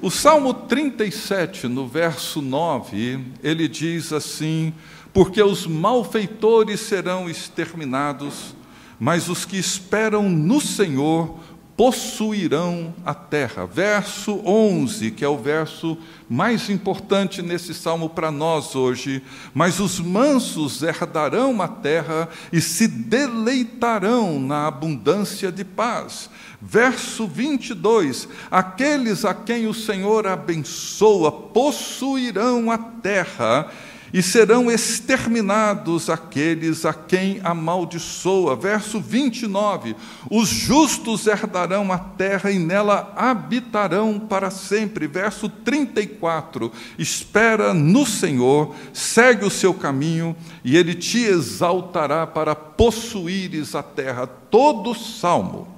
o 0.00 0.10
Salmo 0.10 0.54
37, 0.54 1.68
no 1.68 1.86
verso 1.86 2.40
9, 2.40 3.20
ele 3.42 3.68
diz 3.68 4.14
assim: 4.14 4.72
Porque 5.12 5.42
os 5.42 5.66
malfeitores 5.66 6.80
serão 6.80 7.28
exterminados, 7.28 8.54
mas 8.98 9.28
os 9.28 9.44
que 9.44 9.58
esperam 9.58 10.26
no 10.26 10.58
Senhor 10.58 11.38
possuirão 11.80 12.92
a 13.06 13.14
terra. 13.14 13.64
Verso 13.64 14.42
11, 14.44 15.12
que 15.12 15.24
é 15.24 15.28
o 15.30 15.38
verso 15.38 15.96
mais 16.28 16.68
importante 16.68 17.40
nesse 17.40 17.72
salmo 17.72 18.10
para 18.10 18.30
nós 18.30 18.76
hoje. 18.76 19.22
Mas 19.54 19.80
os 19.80 19.98
mansos 19.98 20.82
herdarão 20.82 21.62
a 21.62 21.66
terra 21.66 22.28
e 22.52 22.60
se 22.60 22.86
deleitarão 22.86 24.38
na 24.38 24.66
abundância 24.66 25.50
de 25.50 25.64
paz. 25.64 26.28
Verso 26.60 27.26
22: 27.26 28.28
Aqueles 28.50 29.24
a 29.24 29.32
quem 29.32 29.66
o 29.66 29.72
Senhor 29.72 30.26
abençoa 30.26 31.32
possuirão 31.32 32.70
a 32.70 32.76
terra 32.76 33.72
e 34.12 34.22
serão 34.22 34.70
exterminados 34.70 36.10
aqueles 36.10 36.84
a 36.84 36.92
quem 36.92 37.40
amaldiçoa. 37.44 38.56
Verso 38.56 39.00
29: 39.00 39.94
Os 40.30 40.48
justos 40.48 41.26
herdarão 41.26 41.92
a 41.92 41.98
terra 41.98 42.50
e 42.50 42.58
nela 42.58 43.12
habitarão 43.16 44.18
para 44.18 44.50
sempre. 44.50 45.06
Verso 45.06 45.48
34: 45.48 46.72
Espera 46.98 47.72
no 47.72 48.04
Senhor, 48.04 48.74
segue 48.92 49.44
o 49.44 49.50
seu 49.50 49.72
caminho 49.72 50.34
e 50.64 50.76
ele 50.76 50.94
te 50.94 51.18
exaltará 51.18 52.26
para 52.26 52.54
possuíres 52.54 53.74
a 53.74 53.82
terra. 53.82 54.26
Todo 54.26 54.94
salmo 54.94 55.68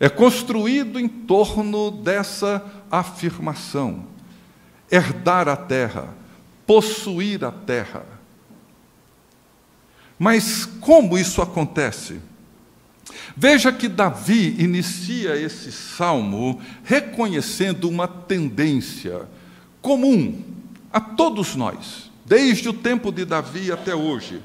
é 0.00 0.08
construído 0.08 0.98
em 0.98 1.06
torno 1.06 1.90
dessa 1.90 2.64
afirmação: 2.90 4.06
herdar 4.90 5.48
a 5.48 5.56
terra 5.56 6.21
possuir 6.66 7.44
a 7.44 7.50
terra. 7.50 8.04
Mas 10.18 10.64
como 10.64 11.18
isso 11.18 11.42
acontece? 11.42 12.20
Veja 13.36 13.72
que 13.72 13.88
Davi 13.88 14.56
inicia 14.58 15.36
esse 15.36 15.72
salmo 15.72 16.60
reconhecendo 16.84 17.88
uma 17.88 18.06
tendência 18.06 19.28
comum 19.80 20.42
a 20.92 21.00
todos 21.00 21.56
nós, 21.56 22.10
desde 22.24 22.68
o 22.68 22.72
tempo 22.72 23.10
de 23.10 23.24
Davi 23.24 23.72
até 23.72 23.94
hoje. 23.94 24.40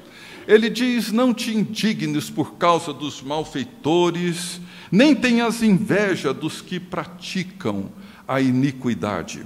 Ele 0.46 0.70
diz: 0.70 1.12
Não 1.12 1.34
te 1.34 1.54
indignes 1.54 2.30
por 2.30 2.54
causa 2.54 2.92
dos 2.92 3.22
malfeitores, 3.22 4.60
nem 4.90 5.14
tenhas 5.14 5.62
inveja 5.62 6.32
dos 6.32 6.62
que 6.62 6.80
praticam 6.80 7.90
a 8.26 8.40
iniquidade. 8.40 9.44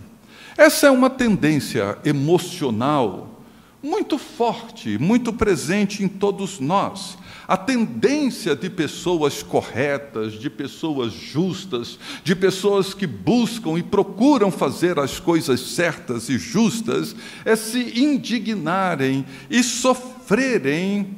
Essa 0.57 0.88
é 0.88 0.91
uma 0.91 1.09
tendência 1.09 1.99
emocional 2.05 3.33
muito 3.83 4.17
forte, 4.17 4.97
muito 4.97 5.33
presente 5.33 6.05
em 6.05 6.09
todos 6.09 6.61
nós. 6.61 7.19
A 7.49 7.57
tendência 7.57 8.55
de 8.55 8.71
pessoas 8.71 9.43
corretas, 9.43 10.35
de 10.35 10.49
pessoas 10.49 11.12
justas, 11.12 11.99
de 12.23 12.37
pessoas 12.37 12.95
que 12.95 13.07
buscam 13.07 13.77
e 13.77 13.83
procuram 13.83 14.51
fazer 14.51 14.99
as 15.01 15.19
coisas 15.19 15.61
certas 15.61 16.29
e 16.29 16.38
justas, 16.38 17.17
é 17.45 17.57
se 17.57 18.01
indignarem 18.01 19.27
e 19.51 19.62
sofrerem 19.62 21.17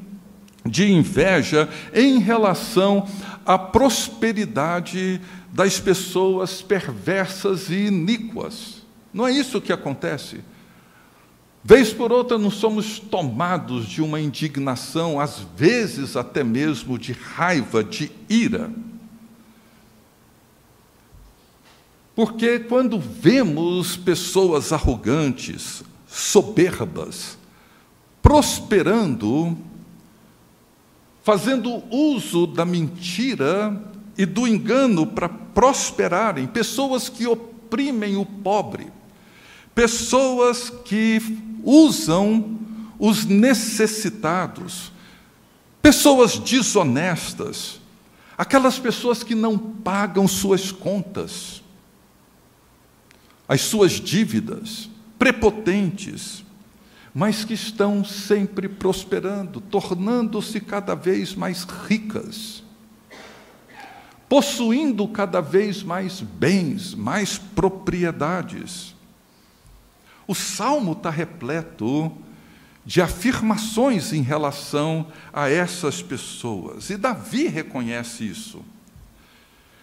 de 0.65 0.91
inveja 0.91 1.69
em 1.93 2.19
relação 2.19 3.07
à 3.45 3.59
prosperidade 3.59 5.21
das 5.53 5.79
pessoas 5.79 6.63
perversas 6.63 7.69
e 7.69 7.87
iníquas. 7.89 8.74
Não 9.15 9.27
é 9.27 9.31
isso 9.31 9.61
que 9.61 9.73
acontece. 9.73 10.41
Vez 11.63 11.93
por 11.93 12.13
outra, 12.13 12.37
não 12.37 12.51
somos 12.51 12.99
tomados 12.99 13.87
de 13.87 14.03
uma 14.03 14.21
indignação, 14.21 15.19
às 15.19 15.39
vezes 15.57 16.17
até 16.17 16.45
mesmo 16.45 16.99
de 16.99 17.13
raiva, 17.13 17.83
de 17.83 18.11
ira. 18.29 18.71
Porque 22.15 22.59
quando 22.59 22.99
vemos 22.99 23.97
pessoas 23.97 24.73
arrogantes, 24.73 25.83
soberbas, 26.07 27.39
prosperando, 28.21 29.57
fazendo 31.23 31.83
uso 31.91 32.47
da 32.47 32.65
mentira 32.65 33.83
e 34.19 34.27
do 34.27 34.47
engano 34.47 35.07
para 35.07 35.29
prosperarem, 35.29 36.47
pessoas 36.47 37.09
que 37.09 37.27
oprimem 37.27 38.17
o 38.17 38.25
pobre, 38.25 38.93
pessoas 39.75 40.71
que 40.71 41.21
usam 41.63 42.59
os 42.99 43.25
necessitados, 43.25 44.93
pessoas 45.83 46.39
desonestas, 46.39 47.81
aquelas 48.39 48.79
pessoas 48.79 49.23
que 49.23 49.35
não 49.35 49.59
pagam 49.59 50.29
suas 50.29 50.71
contas, 50.71 51.63
as 53.49 53.61
suas 53.63 53.93
dívidas, 53.93 54.89
prepotentes, 55.19 56.45
mas 57.13 57.45
que 57.45 57.55
estão 57.55 58.05
sempre 58.05 58.69
prosperando, 58.69 59.61
tornando-se 59.61 60.61
cada 60.61 60.95
vez 60.95 61.35
mais 61.35 61.65
ricas, 61.65 62.63
possuindo 64.29 65.07
cada 65.07 65.41
vez 65.41 65.83
mais 65.83 66.21
bens, 66.21 66.95
mais 66.95 67.39
propriedades. 67.39 68.94
O 70.27 70.35
salmo 70.35 70.93
está 70.93 71.11
repleto 71.11 72.13
de 72.85 73.01
afirmações 73.01 74.13
em 74.13 74.23
relação 74.23 75.07
a 75.33 75.49
essas 75.49 76.03
pessoas, 76.03 76.91
e 76.91 76.97
Davi 76.97 77.47
reconhece 77.47 78.29
isso. 78.29 78.63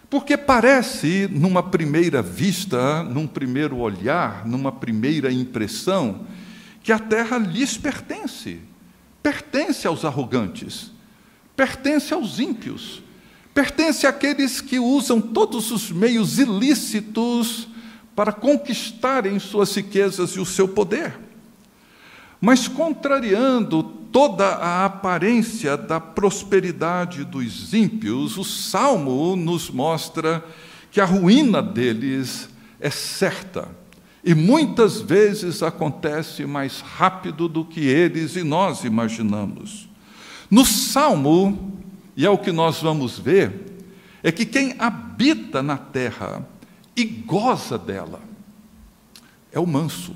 Porque 0.08 0.36
parece, 0.36 1.28
numa 1.32 1.62
primeira 1.62 2.20
vista, 2.22 3.02
num 3.02 3.26
primeiro 3.26 3.78
olhar, 3.78 4.46
numa 4.46 4.70
primeira 4.70 5.32
impressão, 5.32 6.26
que 6.82 6.92
a 6.92 6.98
terra 6.98 7.38
lhes 7.38 7.78
pertence, 7.78 8.60
pertence 9.22 9.86
aos 9.86 10.04
arrogantes, 10.04 10.92
pertence 11.56 12.12
aos 12.12 12.38
ímpios, 12.38 13.02
pertence 13.54 14.06
àqueles 14.06 14.60
que 14.60 14.78
usam 14.78 15.20
todos 15.20 15.70
os 15.70 15.90
meios 15.90 16.38
ilícitos 16.38 17.68
para 18.22 18.32
conquistarem 18.32 19.36
suas 19.40 19.74
riquezas 19.74 20.36
e 20.36 20.38
o 20.38 20.46
seu 20.46 20.68
poder. 20.68 21.18
Mas 22.40 22.68
contrariando 22.68 23.82
toda 23.82 24.46
a 24.46 24.84
aparência 24.84 25.76
da 25.76 25.98
prosperidade 25.98 27.24
dos 27.24 27.74
ímpios, 27.74 28.38
o 28.38 28.44
salmo 28.44 29.34
nos 29.34 29.70
mostra 29.70 30.44
que 30.92 31.00
a 31.00 31.04
ruína 31.04 31.60
deles 31.60 32.48
é 32.78 32.90
certa 32.90 33.68
e 34.22 34.36
muitas 34.36 35.00
vezes 35.00 35.60
acontece 35.60 36.46
mais 36.46 36.78
rápido 36.78 37.48
do 37.48 37.64
que 37.64 37.80
eles 37.80 38.36
e 38.36 38.44
nós 38.44 38.84
imaginamos. 38.84 39.88
No 40.48 40.64
salmo, 40.64 41.76
e 42.16 42.24
é 42.24 42.30
o 42.30 42.38
que 42.38 42.52
nós 42.52 42.80
vamos 42.80 43.18
ver, 43.18 43.82
é 44.22 44.30
que 44.30 44.46
quem 44.46 44.76
habita 44.78 45.60
na 45.60 45.76
terra 45.76 46.51
e 47.02 47.04
goza 47.04 47.76
dela 47.76 48.20
é 49.50 49.58
o 49.58 49.66
manso. 49.66 50.14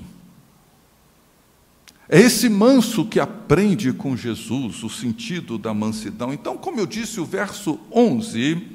É 2.09 2.19
esse 2.19 2.47
manso 2.47 3.03
que 3.03 3.19
aprende 3.19 3.91
com 3.91 4.15
Jesus 4.15 4.81
o 4.83 4.89
sentido 4.89 5.57
da 5.57 5.73
mansidão. 5.73 6.33
Então, 6.33 6.57
como 6.57 6.79
eu 6.79 6.85
disse, 6.85 7.19
o 7.19 7.25
verso 7.25 7.77
11 7.91 8.65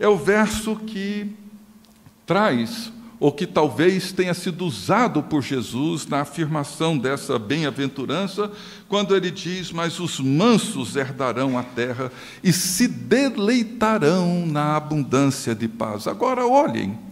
é 0.00 0.08
o 0.08 0.16
verso 0.16 0.74
que 0.74 1.30
traz, 2.26 2.92
ou 3.20 3.30
que 3.30 3.46
talvez 3.46 4.10
tenha 4.10 4.34
sido 4.34 4.64
usado 4.66 5.22
por 5.22 5.40
Jesus 5.40 6.04
na 6.06 6.22
afirmação 6.22 6.98
dessa 6.98 7.38
bem-aventurança, 7.38 8.50
quando 8.88 9.14
ele 9.14 9.30
diz: 9.30 9.70
Mas 9.70 10.00
os 10.00 10.18
mansos 10.18 10.96
herdarão 10.96 11.56
a 11.56 11.62
terra 11.62 12.10
e 12.42 12.52
se 12.52 12.88
deleitarão 12.88 14.44
na 14.44 14.76
abundância 14.76 15.54
de 15.54 15.68
paz. 15.68 16.08
Agora, 16.08 16.44
olhem 16.44 17.07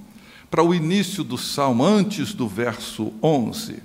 para 0.57 0.65
o 0.65 0.75
início 0.75 1.23
do 1.23 1.37
salmo, 1.37 1.85
antes 1.85 2.33
do 2.33 2.49
verso 2.49 3.13
11 3.23 3.83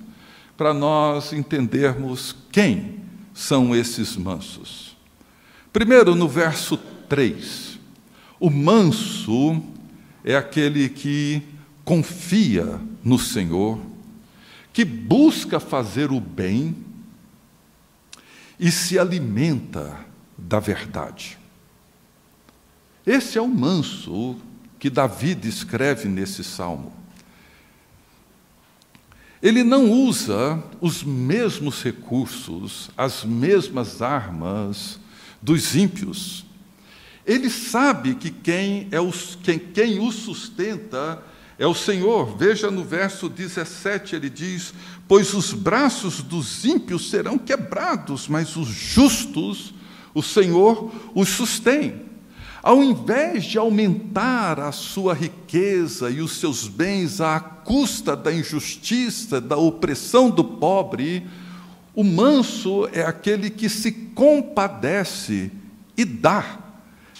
para 0.56 0.72
nós 0.72 1.34
entendermos 1.34 2.34
quem 2.50 2.98
são 3.34 3.76
esses 3.76 4.16
mansos. 4.16 4.96
Primeiro, 5.70 6.14
no 6.14 6.26
verso 6.26 6.78
3, 7.10 7.78
o 8.40 8.48
manso 8.48 9.62
é 10.24 10.34
aquele 10.34 10.88
que 10.88 11.42
confia 11.84 12.80
no 13.04 13.18
Senhor, 13.18 13.78
que 14.72 14.82
busca 14.82 15.60
fazer 15.60 16.10
o 16.10 16.18
bem 16.18 16.74
e 18.58 18.70
se 18.70 18.98
alimenta 18.98 20.06
da 20.38 20.58
verdade. 20.58 21.36
Esse 23.04 23.36
é 23.36 23.42
o 23.42 23.48
manso 23.48 24.40
que 24.82 24.90
Davi 24.90 25.32
descreve 25.36 26.08
nesse 26.08 26.42
salmo. 26.42 26.92
Ele 29.40 29.62
não 29.62 29.88
usa 29.88 30.60
os 30.80 31.04
mesmos 31.04 31.84
recursos, 31.84 32.90
as 32.96 33.22
mesmas 33.22 34.02
armas 34.02 34.98
dos 35.40 35.76
ímpios. 35.76 36.44
Ele 37.24 37.48
sabe 37.48 38.16
que 38.16 38.28
quem, 38.28 38.88
é 38.90 39.00
os, 39.00 39.38
quem, 39.40 39.56
quem 39.56 40.00
o 40.00 40.10
sustenta 40.10 41.22
é 41.56 41.66
o 41.66 41.74
Senhor. 41.74 42.36
Veja 42.36 42.68
no 42.68 42.82
verso 42.82 43.28
17, 43.28 44.16
ele 44.16 44.28
diz: 44.28 44.74
Pois 45.06 45.32
os 45.32 45.52
braços 45.52 46.20
dos 46.20 46.64
ímpios 46.64 47.08
serão 47.08 47.38
quebrados, 47.38 48.26
mas 48.26 48.56
os 48.56 48.66
justos, 48.66 49.72
o 50.12 50.24
Senhor 50.24 50.92
os 51.14 51.28
sustém. 51.28 52.10
Ao 52.62 52.80
invés 52.80 53.44
de 53.44 53.58
aumentar 53.58 54.60
a 54.60 54.70
sua 54.70 55.14
riqueza 55.14 56.08
e 56.08 56.20
os 56.20 56.36
seus 56.38 56.68
bens 56.68 57.20
à 57.20 57.40
custa 57.40 58.14
da 58.14 58.32
injustiça, 58.32 59.40
da 59.40 59.56
opressão 59.56 60.30
do 60.30 60.44
pobre, 60.44 61.26
o 61.92 62.04
manso 62.04 62.88
é 62.92 63.02
aquele 63.02 63.50
que 63.50 63.68
se 63.68 63.90
compadece 63.90 65.50
e 65.96 66.04
dá. 66.04 66.60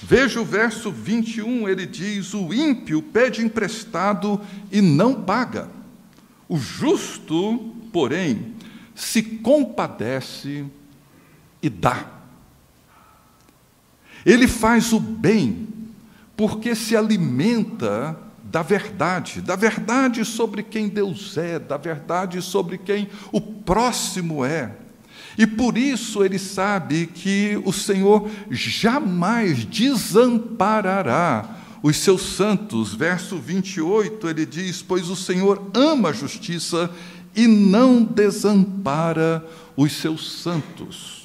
Veja 0.00 0.40
o 0.40 0.44
verso 0.44 0.92
21, 0.92 1.68
ele 1.68 1.86
diz: 1.86 2.34
O 2.34 2.54
ímpio 2.54 3.02
pede 3.02 3.44
emprestado 3.44 4.40
e 4.70 4.80
não 4.80 5.22
paga. 5.22 5.68
O 6.48 6.56
justo, 6.56 7.74
porém, 7.92 8.54
se 8.94 9.22
compadece 9.22 10.64
e 11.60 11.68
dá. 11.68 12.21
Ele 14.24 14.46
faz 14.46 14.92
o 14.92 15.00
bem 15.00 15.68
porque 16.36 16.74
se 16.74 16.96
alimenta 16.96 18.16
da 18.44 18.62
verdade, 18.62 19.40
da 19.40 19.56
verdade 19.56 20.24
sobre 20.24 20.62
quem 20.62 20.88
Deus 20.88 21.36
é, 21.38 21.58
da 21.58 21.76
verdade 21.76 22.42
sobre 22.42 22.76
quem 22.76 23.08
o 23.32 23.40
próximo 23.40 24.44
é. 24.44 24.72
E 25.38 25.46
por 25.46 25.78
isso 25.78 26.22
ele 26.22 26.38
sabe 26.38 27.06
que 27.06 27.60
o 27.64 27.72
Senhor 27.72 28.28
jamais 28.50 29.64
desamparará 29.64 31.56
os 31.82 31.96
seus 31.96 32.22
santos. 32.36 32.94
Verso 32.94 33.38
28, 33.38 34.28
ele 34.28 34.44
diz: 34.44 34.82
Pois 34.82 35.08
o 35.08 35.16
Senhor 35.16 35.70
ama 35.72 36.10
a 36.10 36.12
justiça 36.12 36.90
e 37.34 37.46
não 37.46 38.04
desampara 38.04 39.44
os 39.74 39.92
seus 39.92 40.42
santos. 40.42 41.21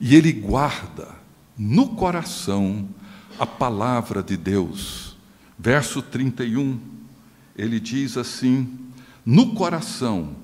E 0.00 0.14
ele 0.14 0.32
guarda 0.32 1.08
no 1.56 1.90
coração 1.90 2.88
a 3.38 3.46
palavra 3.46 4.22
de 4.22 4.36
Deus. 4.36 5.16
Verso 5.58 6.02
31, 6.02 6.78
ele 7.56 7.78
diz 7.78 8.16
assim: 8.16 8.78
No 9.24 9.54
coração 9.54 10.36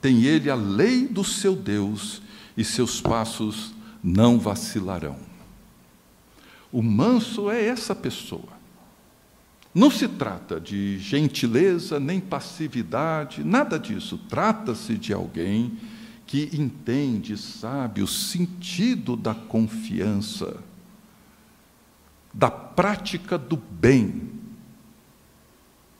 tem 0.00 0.24
ele 0.24 0.50
a 0.50 0.54
lei 0.54 1.06
do 1.06 1.24
seu 1.24 1.54
Deus 1.54 2.22
e 2.56 2.64
seus 2.64 3.00
passos 3.00 3.72
não 4.02 4.38
vacilarão. 4.38 5.16
O 6.70 6.82
manso 6.82 7.50
é 7.50 7.64
essa 7.64 7.94
pessoa. 7.94 8.60
Não 9.74 9.90
se 9.90 10.06
trata 10.06 10.60
de 10.60 10.98
gentileza 10.98 11.98
nem 11.98 12.20
passividade, 12.20 13.42
nada 13.42 13.78
disso. 13.78 14.18
Trata-se 14.28 14.98
de 14.98 15.14
alguém 15.14 15.72
que 16.32 16.48
entende, 16.54 17.36
sabe 17.36 18.00
o 18.02 18.06
sentido 18.06 19.16
da 19.16 19.34
confiança, 19.34 20.64
da 22.32 22.50
prática 22.50 23.36
do 23.36 23.54
bem 23.54 24.30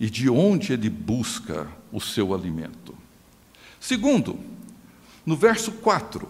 e 0.01 0.09
de 0.09 0.31
onde 0.31 0.73
ele 0.73 0.89
busca 0.89 1.71
o 1.93 2.01
seu 2.01 2.33
alimento. 2.33 2.95
Segundo, 3.79 4.41
no 5.27 5.37
verso 5.37 5.71
4, 5.71 6.27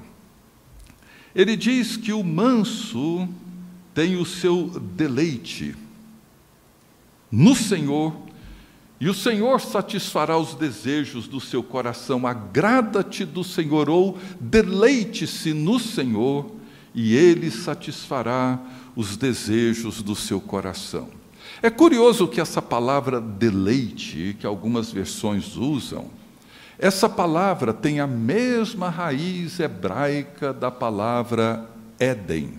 ele 1.33 1.57
diz 1.57 1.97
que 1.97 2.13
o 2.13 2.25
manso 2.25 3.29
tem 3.95 4.17
o 4.17 4.27
seu 4.27 4.69
deleite 4.81 5.77
no 7.31 7.55
Senhor 7.55 8.21
e 9.03 9.09
o 9.09 9.15
Senhor 9.15 9.61
satisfará 9.61 10.39
os 10.39 10.55
desejos 10.55 11.27
do 11.27 11.41
seu 11.41 11.61
coração. 11.61 12.25
Agrada-te 12.25 13.25
do 13.25 13.43
Senhor, 13.43 13.91
ou 13.91 14.17
deleite-se 14.39 15.53
no 15.53 15.81
Senhor, 15.81 16.49
e 16.95 17.17
Ele 17.17 17.51
satisfará 17.51 18.61
os 18.95 19.17
desejos 19.17 20.01
do 20.03 20.15
seu 20.15 20.41
coração. 20.41 21.09
É 21.61 21.69
curioso 21.69 22.29
que 22.29 22.41
essa 22.41 22.63
palavra 22.63 23.21
deleite, 23.21 24.37
que 24.39 24.47
algumas 24.47 24.93
versões 24.93 25.57
usam, 25.57 26.09
essa 26.79 27.09
palavra 27.09 27.75
tem 27.75 27.99
a 27.99 28.07
mesma 28.07 28.89
raiz 28.89 29.59
hebraica 29.59 30.53
da 30.53 30.71
palavra 30.71 31.69
Éden. 31.99 32.55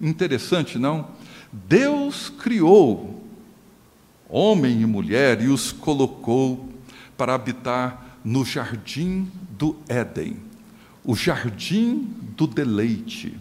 Interessante, 0.00 0.80
não? 0.80 1.10
Deus 1.52 2.28
criou 2.28 3.19
homem 4.30 4.80
e 4.80 4.86
mulher, 4.86 5.42
e 5.42 5.48
os 5.48 5.72
colocou 5.72 6.68
para 7.16 7.34
habitar 7.34 8.18
no 8.24 8.44
jardim 8.44 9.30
do 9.58 9.76
Éden, 9.88 10.36
o 11.04 11.14
jardim 11.14 12.08
do 12.36 12.46
deleite, 12.46 13.36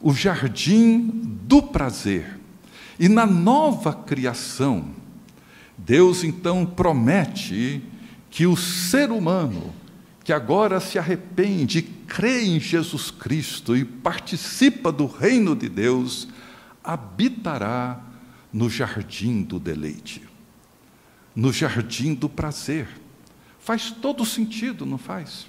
o 0.00 0.12
jardim 0.12 1.10
do 1.44 1.62
prazer. 1.62 2.38
E 2.98 3.08
na 3.08 3.26
nova 3.26 3.92
criação, 3.92 4.86
Deus 5.76 6.24
então 6.24 6.64
promete 6.66 7.82
que 8.28 8.46
o 8.46 8.56
ser 8.56 9.10
humano, 9.10 9.72
que 10.22 10.32
agora 10.32 10.80
se 10.80 10.98
arrepende, 10.98 11.82
crê 11.82 12.44
em 12.44 12.60
Jesus 12.60 13.10
Cristo 13.10 13.76
e 13.76 13.84
participa 13.84 14.92
do 14.92 15.06
reino 15.06 15.56
de 15.56 15.68
Deus, 15.68 16.28
habitará 16.82 18.09
no 18.52 18.68
jardim 18.68 19.42
do 19.42 19.58
deleite, 19.58 20.22
no 21.34 21.52
jardim 21.52 22.14
do 22.14 22.28
prazer. 22.28 22.88
Faz 23.58 23.90
todo 23.90 24.24
sentido, 24.24 24.84
não 24.86 24.98
faz? 24.98 25.48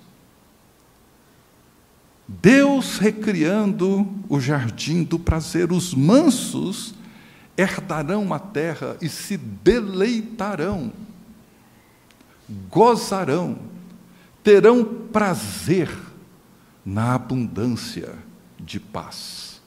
Deus 2.27 2.97
recriando 2.97 4.07
o 4.29 4.39
jardim 4.39 5.03
do 5.03 5.19
prazer, 5.19 5.71
os 5.71 5.93
mansos 5.93 6.93
herdarão 7.57 8.33
a 8.33 8.39
terra 8.39 8.97
e 9.01 9.09
se 9.09 9.37
deleitarão 9.37 10.93
gozarão, 12.69 13.59
terão 14.43 14.83
prazer 14.83 15.89
na 16.85 17.15
abundância 17.15 18.15
de 18.59 18.79
paz. 18.79 19.61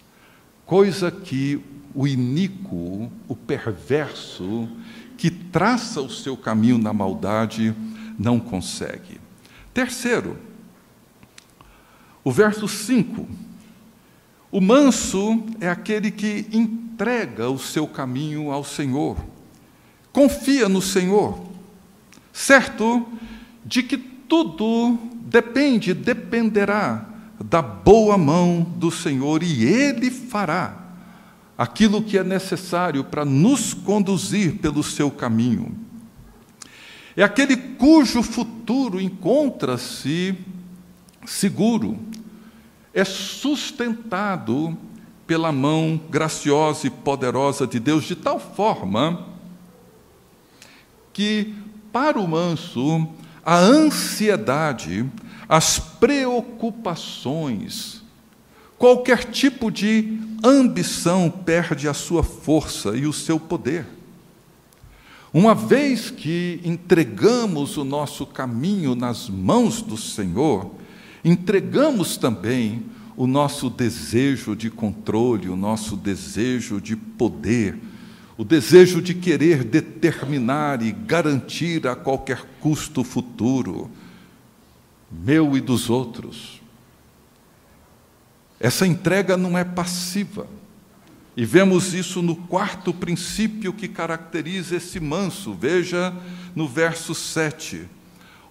Coisa 0.66 1.10
que 1.10 1.60
o 1.94 2.06
iníquo, 2.08 3.10
o 3.28 3.36
perverso, 3.36 4.68
que 5.16 5.30
traça 5.30 6.00
o 6.00 6.10
seu 6.10 6.36
caminho 6.36 6.76
na 6.76 6.92
maldade, 6.92 7.74
não 8.18 8.40
consegue. 8.40 9.20
Terceiro, 9.72 10.36
o 12.22 12.32
verso 12.32 12.66
5. 12.66 13.28
O 14.50 14.60
manso 14.60 15.42
é 15.60 15.68
aquele 15.68 16.10
que 16.10 16.46
entrega 16.52 17.48
o 17.48 17.58
seu 17.58 17.86
caminho 17.86 18.50
ao 18.50 18.64
Senhor, 18.64 19.16
confia 20.12 20.68
no 20.68 20.82
Senhor, 20.82 21.44
certo 22.32 23.06
de 23.64 23.82
que 23.82 23.96
tudo 23.96 24.98
depende, 25.22 25.92
dependerá 25.92 27.08
da 27.44 27.60
boa 27.60 28.16
mão 28.16 28.62
do 28.62 28.90
Senhor 28.90 29.42
e 29.42 29.64
Ele 29.64 30.10
fará 30.10 30.83
aquilo 31.56 32.02
que 32.02 32.18
é 32.18 32.24
necessário 32.24 33.04
para 33.04 33.24
nos 33.24 33.72
conduzir 33.72 34.58
pelo 34.58 34.82
seu 34.82 35.10
caminho. 35.10 35.74
É 37.16 37.22
aquele 37.22 37.56
cujo 37.56 38.22
futuro 38.22 39.00
encontra-se 39.00 40.36
seguro, 41.24 41.98
é 42.92 43.04
sustentado 43.04 44.76
pela 45.26 45.50
mão 45.52 45.98
graciosa 46.10 46.86
e 46.86 46.90
poderosa 46.90 47.66
de 47.66 47.80
Deus, 47.80 48.04
de 48.04 48.14
tal 48.14 48.38
forma 48.38 49.26
que, 51.12 51.52
para 51.92 52.20
o 52.20 52.28
manso, 52.28 53.08
a 53.44 53.56
ansiedade, 53.56 55.04
as 55.48 55.78
preocupações, 55.78 58.02
qualquer 58.76 59.24
tipo 59.24 59.70
de 59.70 60.18
ambição 60.48 61.30
perde 61.30 61.88
a 61.88 61.94
sua 61.94 62.22
força 62.22 62.96
e 62.96 63.06
o 63.06 63.12
seu 63.12 63.38
poder. 63.40 63.86
Uma 65.32 65.54
vez 65.54 66.10
que 66.10 66.60
entregamos 66.64 67.76
o 67.76 67.84
nosso 67.84 68.24
caminho 68.24 68.94
nas 68.94 69.28
mãos 69.28 69.82
do 69.82 69.96
Senhor, 69.96 70.70
entregamos 71.24 72.16
também 72.16 72.84
o 73.16 73.26
nosso 73.26 73.70
desejo 73.70 74.54
de 74.54 74.70
controle, 74.70 75.48
o 75.48 75.56
nosso 75.56 75.96
desejo 75.96 76.80
de 76.80 76.94
poder, 76.94 77.76
o 78.36 78.44
desejo 78.44 79.00
de 79.00 79.14
querer 79.14 79.64
determinar 79.64 80.82
e 80.82 80.92
garantir 80.92 81.86
a 81.86 81.96
qualquer 81.96 82.44
custo 82.60 83.02
futuro, 83.02 83.90
meu 85.10 85.56
e 85.56 85.60
dos 85.60 85.88
outros. 85.88 86.63
Essa 88.58 88.86
entrega 88.86 89.36
não 89.36 89.56
é 89.56 89.64
passiva. 89.64 90.46
E 91.36 91.44
vemos 91.44 91.94
isso 91.94 92.22
no 92.22 92.36
quarto 92.36 92.94
princípio 92.94 93.72
que 93.72 93.88
caracteriza 93.88 94.76
esse 94.76 95.00
manso. 95.00 95.52
Veja 95.52 96.14
no 96.54 96.68
verso 96.68 97.14
7. 97.14 97.88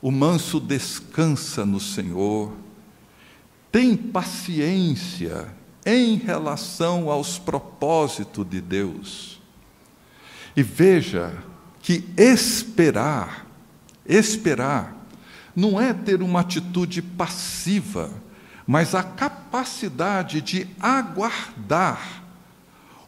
O 0.02 0.12
manso 0.12 0.60
descansa 0.60 1.66
no 1.66 1.80
Senhor, 1.80 2.52
tem 3.72 3.96
paciência 3.96 5.48
em 5.86 6.18
relação 6.18 7.10
aos 7.10 7.40
propósitos 7.40 8.46
de 8.46 8.60
Deus. 8.60 9.42
E 10.56 10.62
veja 10.62 11.34
que 11.82 12.04
esperar, 12.18 13.48
esperar, 14.06 15.08
não 15.56 15.80
é 15.80 15.94
ter 15.94 16.22
uma 16.22 16.42
atitude 16.42 17.02
passiva, 17.02 18.12
mas 18.66 18.96
a 18.96 19.04
capacidade 19.04 20.42
de 20.42 20.68
aguardar 20.80 22.24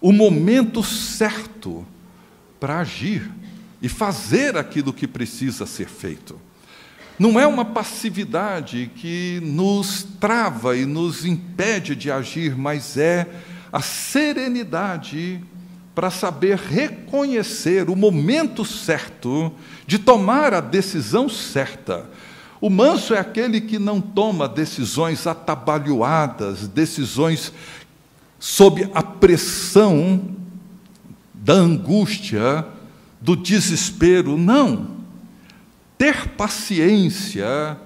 o 0.01 0.11
momento 0.11 0.83
certo 0.83 1.85
para 2.59 2.79
agir 2.79 3.31
e 3.81 3.89
fazer 3.89 4.57
aquilo 4.57 4.93
que 4.93 5.07
precisa 5.07 5.65
ser 5.65 5.87
feito. 5.87 6.39
Não 7.17 7.39
é 7.39 7.47
uma 7.47 7.63
passividade 7.63 8.91
que 8.95 9.39
nos 9.41 10.05
trava 10.19 10.75
e 10.75 10.85
nos 10.85 11.23
impede 11.23 11.95
de 11.95 12.11
agir, 12.11 12.57
mas 12.57 12.97
é 12.97 13.25
a 13.71 13.81
serenidade 13.81 15.41
para 15.93 16.09
saber 16.09 16.57
reconhecer 16.57 17.89
o 17.89 17.95
momento 17.95 18.65
certo 18.65 19.51
de 19.87 19.97
tomar 19.97 20.53
a 20.53 20.59
decisão 20.59 21.29
certa, 21.29 22.09
o 22.65 22.69
manso 22.71 23.13
é 23.13 23.19
aquele 23.19 23.61
que 23.61 23.77
não 23.77 24.01
toma 24.01 24.49
decisões 24.49 25.27
atabalhoadas, 25.27 26.67
decisões 26.67 27.53
sob 28.39 28.89
a 28.91 29.03
pressão 29.03 30.35
da 31.31 31.53
angústia, 31.53 32.65
do 33.21 33.35
desespero. 33.35 34.35
Não. 34.35 34.95
Ter 35.95 36.29
paciência 36.29 37.77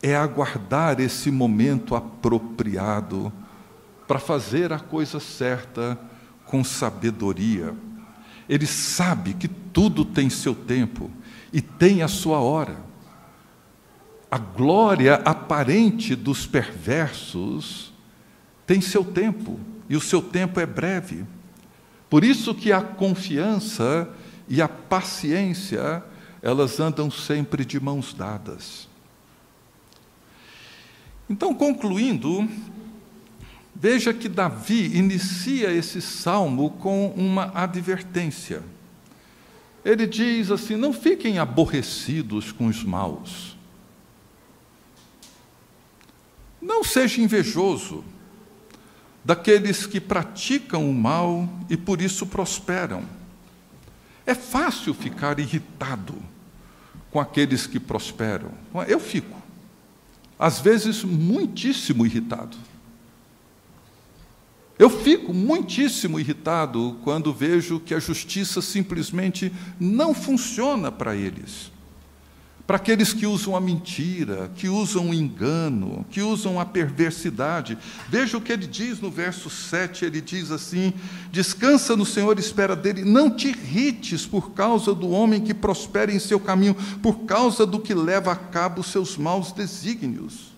é 0.00 0.14
aguardar 0.14 1.00
esse 1.00 1.32
momento 1.32 1.96
apropriado 1.96 3.32
para 4.06 4.20
fazer 4.20 4.72
a 4.72 4.78
coisa 4.78 5.18
certa 5.18 5.98
com 6.46 6.62
sabedoria. 6.62 7.74
Ele 8.48 8.68
sabe 8.68 9.34
que 9.34 9.48
tudo 9.48 10.04
tem 10.04 10.30
seu 10.30 10.54
tempo 10.54 11.10
e 11.52 11.60
tem 11.60 12.04
a 12.04 12.08
sua 12.08 12.38
hora 12.38 12.88
a 14.30 14.38
glória 14.38 15.16
aparente 15.24 16.14
dos 16.14 16.46
perversos 16.46 17.92
tem 18.64 18.80
seu 18.80 19.02
tempo, 19.02 19.58
e 19.88 19.96
o 19.96 20.00
seu 20.00 20.22
tempo 20.22 20.60
é 20.60 20.66
breve. 20.66 21.24
Por 22.08 22.22
isso 22.22 22.54
que 22.54 22.70
a 22.70 22.80
confiança 22.80 24.08
e 24.48 24.62
a 24.62 24.68
paciência, 24.68 26.04
elas 26.40 26.78
andam 26.78 27.10
sempre 27.10 27.64
de 27.64 27.80
mãos 27.80 28.14
dadas. 28.14 28.88
Então, 31.28 31.52
concluindo, 31.52 32.48
veja 33.74 34.14
que 34.14 34.28
Davi 34.28 34.96
inicia 34.96 35.72
esse 35.72 36.00
salmo 36.00 36.70
com 36.70 37.08
uma 37.08 37.50
advertência. 37.52 38.62
Ele 39.84 40.06
diz 40.06 40.52
assim: 40.52 40.76
Não 40.76 40.92
fiquem 40.92 41.40
aborrecidos 41.40 42.52
com 42.52 42.66
os 42.66 42.84
maus 42.84 43.58
Não 46.60 46.84
seja 46.84 47.20
invejoso 47.20 48.04
daqueles 49.24 49.86
que 49.86 50.00
praticam 50.00 50.88
o 50.88 50.94
mal 50.94 51.48
e 51.68 51.76
por 51.76 52.00
isso 52.00 52.26
prosperam. 52.26 53.04
É 54.26 54.34
fácil 54.34 54.92
ficar 54.92 55.38
irritado 55.38 56.14
com 57.10 57.18
aqueles 57.18 57.66
que 57.66 57.80
prosperam. 57.80 58.52
Eu 58.86 59.00
fico, 59.00 59.36
às 60.38 60.60
vezes, 60.60 61.02
muitíssimo 61.02 62.04
irritado. 62.04 62.56
Eu 64.78 64.88
fico 64.88 65.34
muitíssimo 65.34 66.18
irritado 66.18 66.98
quando 67.02 67.34
vejo 67.34 67.80
que 67.80 67.94
a 67.94 67.98
justiça 67.98 68.62
simplesmente 68.62 69.52
não 69.78 70.14
funciona 70.14 70.90
para 70.90 71.14
eles 71.14 71.70
para 72.70 72.76
aqueles 72.76 73.12
que 73.12 73.26
usam 73.26 73.56
a 73.56 73.60
mentira, 73.60 74.48
que 74.54 74.68
usam 74.68 75.10
o 75.10 75.12
engano, 75.12 76.06
que 76.08 76.22
usam 76.22 76.60
a 76.60 76.64
perversidade. 76.64 77.76
Veja 78.08 78.38
o 78.38 78.40
que 78.40 78.52
ele 78.52 78.64
diz 78.64 79.00
no 79.00 79.10
verso 79.10 79.50
7, 79.50 80.04
ele 80.04 80.20
diz 80.20 80.52
assim: 80.52 80.92
Descansa 81.32 81.96
no 81.96 82.06
Senhor, 82.06 82.38
espera 82.38 82.76
dele, 82.76 83.04
não 83.04 83.28
te 83.28 83.48
irrites 83.48 84.24
por 84.24 84.52
causa 84.52 84.94
do 84.94 85.10
homem 85.10 85.40
que 85.40 85.52
prospera 85.52 86.12
em 86.12 86.20
seu 86.20 86.38
caminho, 86.38 86.76
por 87.02 87.24
causa 87.24 87.66
do 87.66 87.80
que 87.80 87.92
leva 87.92 88.30
a 88.30 88.36
cabo 88.36 88.84
seus 88.84 89.16
maus 89.16 89.50
desígnios. 89.50 90.52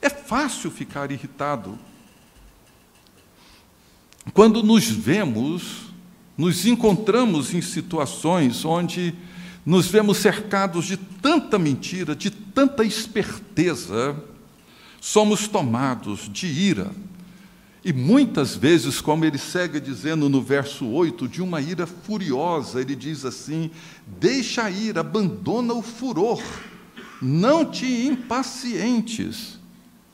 É 0.00 0.08
fácil 0.08 0.70
ficar 0.70 1.10
irritado. 1.10 1.76
Quando 4.32 4.62
nos 4.62 4.88
vemos, 4.88 5.92
nos 6.38 6.64
encontramos 6.66 7.52
em 7.52 7.60
situações 7.60 8.64
onde 8.64 9.12
nos 9.64 9.86
vemos 9.86 10.18
cercados 10.18 10.86
de 10.86 10.96
tanta 10.96 11.58
mentira, 11.58 12.16
de 12.16 12.30
tanta 12.30 12.84
esperteza, 12.84 14.16
somos 15.00 15.46
tomados 15.46 16.28
de 16.32 16.46
ira. 16.46 16.90
E 17.84 17.92
muitas 17.92 18.54
vezes, 18.54 19.00
como 19.00 19.24
ele 19.24 19.38
segue 19.38 19.80
dizendo 19.80 20.28
no 20.28 20.40
verso 20.40 20.86
8, 20.86 21.26
de 21.26 21.42
uma 21.42 21.60
ira 21.60 21.86
furiosa, 21.86 22.80
ele 22.80 22.94
diz 22.94 23.24
assim: 23.24 23.70
Deixa 24.20 24.64
a 24.64 24.70
ira, 24.70 25.00
abandona 25.00 25.74
o 25.74 25.82
furor, 25.82 26.42
não 27.20 27.64
te 27.64 27.86
impacientes. 28.06 29.58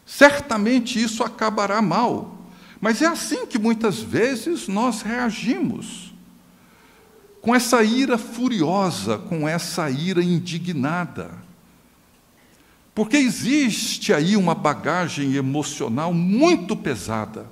Certamente 0.06 1.02
isso 1.02 1.22
acabará 1.22 1.82
mal. 1.82 2.38
Mas 2.80 3.02
é 3.02 3.06
assim 3.06 3.44
que 3.44 3.58
muitas 3.58 3.98
vezes 3.98 4.68
nós 4.68 5.02
reagimos 5.02 6.07
com 7.48 7.54
essa 7.54 7.82
ira 7.82 8.18
furiosa, 8.18 9.16
com 9.16 9.48
essa 9.48 9.88
ira 9.88 10.22
indignada. 10.22 11.30
Porque 12.94 13.16
existe 13.16 14.12
aí 14.12 14.36
uma 14.36 14.54
bagagem 14.54 15.32
emocional 15.34 16.12
muito 16.12 16.76
pesada, 16.76 17.46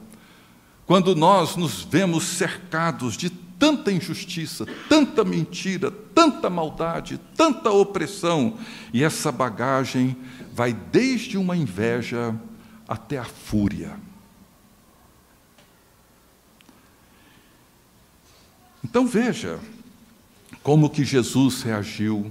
quando 0.85 1.17
nós 1.17 1.57
nos 1.57 1.83
vemos 1.83 2.25
cercados 2.25 3.17
de 3.17 3.31
tanta 3.31 3.91
injustiça, 3.91 4.67
tanta 4.87 5.25
mentira, 5.25 5.91
tanta 5.91 6.51
maldade, 6.51 7.19
tanta 7.35 7.71
opressão, 7.71 8.59
e 8.93 9.03
essa 9.03 9.33
bagagem 9.33 10.15
vai 10.53 10.75
desde 10.75 11.39
uma 11.39 11.57
inveja 11.57 12.39
até 12.87 13.17
a 13.17 13.25
fúria. 13.25 13.99
Então 18.85 19.07
veja 19.07 19.59
como 20.67 20.91
que 20.91 21.05
Jesus 21.05 21.63
reagiu 21.63 22.29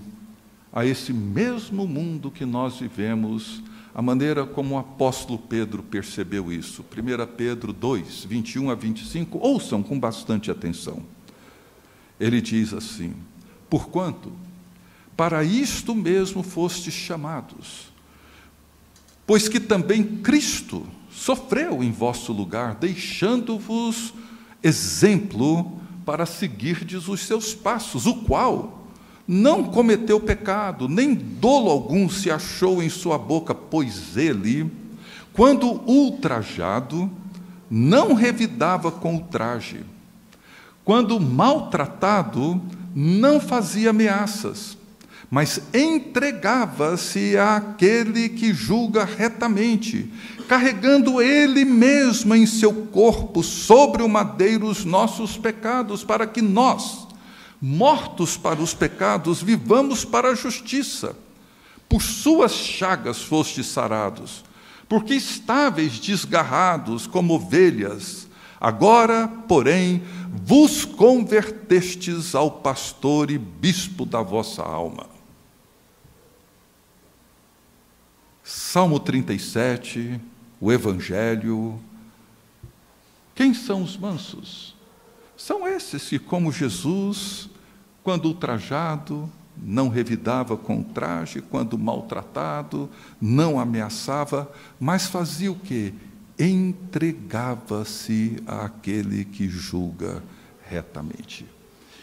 a 0.73 0.85
esse 0.85 1.13
mesmo 1.13 1.87
mundo 1.87 2.29
que 2.29 2.45
nós 2.45 2.81
vivemos, 2.81 3.63
a 3.93 4.01
maneira 4.01 4.45
como 4.45 4.75
o 4.75 4.77
apóstolo 4.77 5.39
Pedro 5.39 5.81
percebeu 5.81 6.51
isso. 6.51 6.83
1 6.83 7.33
Pedro 7.37 7.71
2, 7.71 8.25
21 8.25 8.71
a 8.71 8.75
25, 8.75 9.39
ouçam 9.41 9.81
com 9.81 9.97
bastante 9.97 10.51
atenção. 10.51 11.01
Ele 12.19 12.41
diz 12.41 12.73
assim: 12.73 13.13
Porquanto, 13.69 14.33
para 15.15 15.41
isto 15.41 15.95
mesmo 15.95 16.43
fostes 16.43 16.93
chamados, 16.93 17.89
pois 19.25 19.47
que 19.47 19.61
também 19.61 20.03
Cristo 20.03 20.85
sofreu 21.09 21.81
em 21.81 21.89
vosso 21.89 22.33
lugar, 22.33 22.75
deixando-vos 22.75 24.13
exemplo 24.61 25.84
para 26.05 26.25
seguirdes 26.25 27.07
os 27.07 27.21
seus 27.21 27.53
passos, 27.53 28.05
o 28.05 28.15
qual 28.15 28.85
não 29.27 29.63
cometeu 29.63 30.19
pecado, 30.19 30.87
nem 30.87 31.15
dolo 31.15 31.71
algum 31.71 32.07
se 32.07 32.29
achou 32.29 32.83
em 32.83 32.89
sua 32.89 33.17
boca, 33.17 33.55
pois 33.55 34.15
ele, 34.15 34.71
quando 35.33 35.81
ultrajado, 35.89 37.09
não 37.69 38.13
revidava 38.13 38.91
com 38.91 39.15
ultraje. 39.15 39.83
Quando 40.83 41.19
maltratado, 41.19 42.61
não 42.93 43.39
fazia 43.39 43.89
ameaças, 43.89 44.77
mas 45.35 45.59
entregava-se 45.73 47.37
àquele 47.37 48.29
que 48.29 48.53
julga 48.53 49.03
retamente, 49.03 50.09
carregando 50.47 51.21
ele 51.21 51.65
mesmo 51.65 52.33
em 52.33 52.45
seu 52.45 52.71
corpo 52.85 53.43
sobre 53.43 54.01
o 54.01 54.07
madeiro 54.07 54.65
os 54.65 54.85
nossos 54.85 55.37
pecados, 55.37 56.05
para 56.05 56.25
que 56.25 56.41
nós, 56.41 57.05
mortos 57.61 58.37
para 58.37 58.61
os 58.61 58.73
pecados, 58.73 59.43
vivamos 59.43 60.05
para 60.05 60.29
a 60.29 60.35
justiça. 60.35 61.17
Por 61.89 62.01
suas 62.01 62.53
chagas 62.53 63.21
fostes 63.21 63.65
sarados, 63.65 64.41
porque 64.87 65.15
estáveis 65.15 65.99
desgarrados 65.99 67.07
como 67.07 67.33
ovelhas, 67.33 68.25
agora, 68.57 69.27
porém, 69.49 70.01
vos 70.45 70.85
convertestes 70.85 72.33
ao 72.33 72.49
pastor 72.49 73.29
e 73.29 73.37
bispo 73.37 74.05
da 74.05 74.21
vossa 74.21 74.61
alma. 74.63 75.13
Salmo 78.47 78.99
37, 78.99 80.21
o 80.61 80.71
Evangelho. 80.71 81.79
Quem 83.33 83.55
são 83.55 83.81
os 83.81 83.97
mansos? 83.97 84.75
São 85.35 85.67
esses 85.67 86.07
que, 86.07 86.19
como 86.19 86.51
Jesus, 86.51 87.49
quando 88.03 88.25
ultrajado, 88.25 89.27
não 89.57 89.89
revidava 89.89 90.55
com 90.55 90.83
traje, 90.83 91.41
quando 91.41 91.75
maltratado, 91.75 92.87
não 93.19 93.59
ameaçava, 93.59 94.53
mas 94.79 95.07
fazia 95.07 95.51
o 95.51 95.55
quê? 95.55 95.91
Entregava-se 96.37 98.43
àquele 98.45 99.25
que 99.25 99.49
julga 99.49 100.21
retamente. 100.69 101.47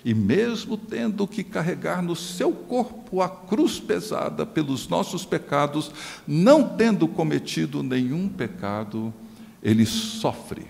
E 0.05 0.15
mesmo 0.15 0.77
tendo 0.77 1.27
que 1.29 1.45
carregar 1.45 2.03
no 2.03 2.17
seu 2.17 2.53
corpo 2.53 3.23
a 3.23 3.29
cruz 3.29 3.79
pesada 3.79 4.45
pelos 4.45 4.89
nossos 4.89 5.25
pecados, 5.25 5.93
não 6.27 6.77
tendo 6.77 7.07
cometido 7.07 7.83
nenhum 7.83 8.29
pecado, 8.29 9.15
ele 9.63 9.87
sofre 9.87 10.67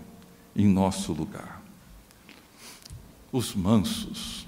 em 0.54 0.68
nosso 0.68 1.12
lugar. 1.12 1.62
Os 3.32 3.54
mansos 3.54 4.46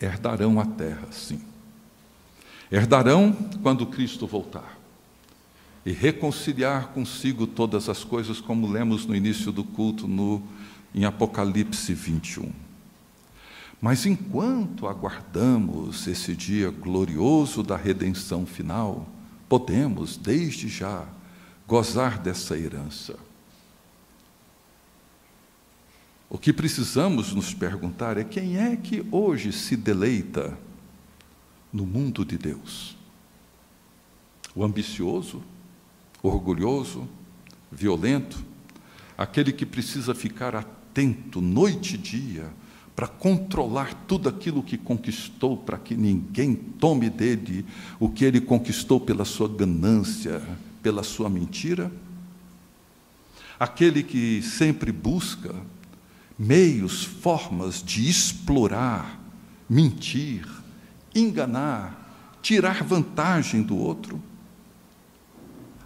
herdarão 0.00 0.58
a 0.58 0.66
terra, 0.66 1.06
sim. 1.12 1.40
Herdarão 2.70 3.32
quando 3.62 3.86
Cristo 3.86 4.26
voltar 4.26 4.76
e 5.86 5.92
reconciliar 5.92 6.88
consigo 6.88 7.46
todas 7.46 7.88
as 7.88 8.04
coisas, 8.04 8.40
como 8.40 8.70
lemos 8.70 9.06
no 9.06 9.14
início 9.14 9.50
do 9.50 9.64
culto 9.64 10.06
no, 10.06 10.42
em 10.94 11.04
Apocalipse 11.04 11.94
21. 11.94 12.67
Mas 13.80 14.06
enquanto 14.06 14.88
aguardamos 14.88 16.06
esse 16.08 16.34
dia 16.34 16.70
glorioso 16.70 17.62
da 17.62 17.76
redenção 17.76 18.44
final, 18.44 19.08
podemos, 19.48 20.16
desde 20.16 20.68
já, 20.68 21.06
gozar 21.66 22.18
dessa 22.18 22.58
herança. 22.58 23.16
O 26.28 26.36
que 26.36 26.52
precisamos 26.52 27.32
nos 27.32 27.54
perguntar 27.54 28.18
é 28.18 28.24
quem 28.24 28.58
é 28.58 28.76
que 28.76 29.06
hoje 29.10 29.52
se 29.52 29.76
deleita 29.76 30.58
no 31.72 31.86
mundo 31.86 32.24
de 32.24 32.36
Deus? 32.36 32.96
O 34.54 34.64
ambicioso, 34.64 35.42
orgulhoso, 36.22 37.08
violento, 37.70 38.44
aquele 39.16 39.52
que 39.52 39.64
precisa 39.64 40.14
ficar 40.14 40.54
atento 40.54 41.40
noite 41.40 41.94
e 41.94 41.98
dia 41.98 42.52
para 42.98 43.06
controlar 43.06 43.94
tudo 44.08 44.28
aquilo 44.28 44.60
que 44.60 44.76
conquistou, 44.76 45.56
para 45.56 45.78
que 45.78 45.94
ninguém 45.94 46.52
tome 46.52 47.08
dele 47.08 47.64
o 48.00 48.08
que 48.08 48.24
ele 48.24 48.40
conquistou 48.40 48.98
pela 48.98 49.24
sua 49.24 49.48
ganância, 49.48 50.42
pela 50.82 51.04
sua 51.04 51.30
mentira? 51.30 51.92
Aquele 53.56 54.02
que 54.02 54.42
sempre 54.42 54.90
busca 54.90 55.54
meios, 56.36 57.04
formas 57.04 57.84
de 57.84 58.10
explorar, 58.10 59.20
mentir, 59.70 60.44
enganar, 61.14 62.36
tirar 62.42 62.82
vantagem 62.82 63.62
do 63.62 63.76
outro? 63.76 64.20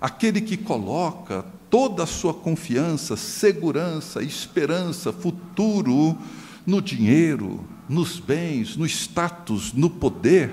Aquele 0.00 0.40
que 0.40 0.56
coloca 0.56 1.44
toda 1.68 2.04
a 2.04 2.06
sua 2.06 2.32
confiança, 2.32 3.18
segurança, 3.18 4.22
esperança, 4.22 5.12
futuro, 5.12 6.16
no 6.66 6.80
dinheiro, 6.80 7.64
nos 7.88 8.18
bens, 8.18 8.76
no 8.76 8.86
status, 8.86 9.72
no 9.72 9.90
poder. 9.90 10.52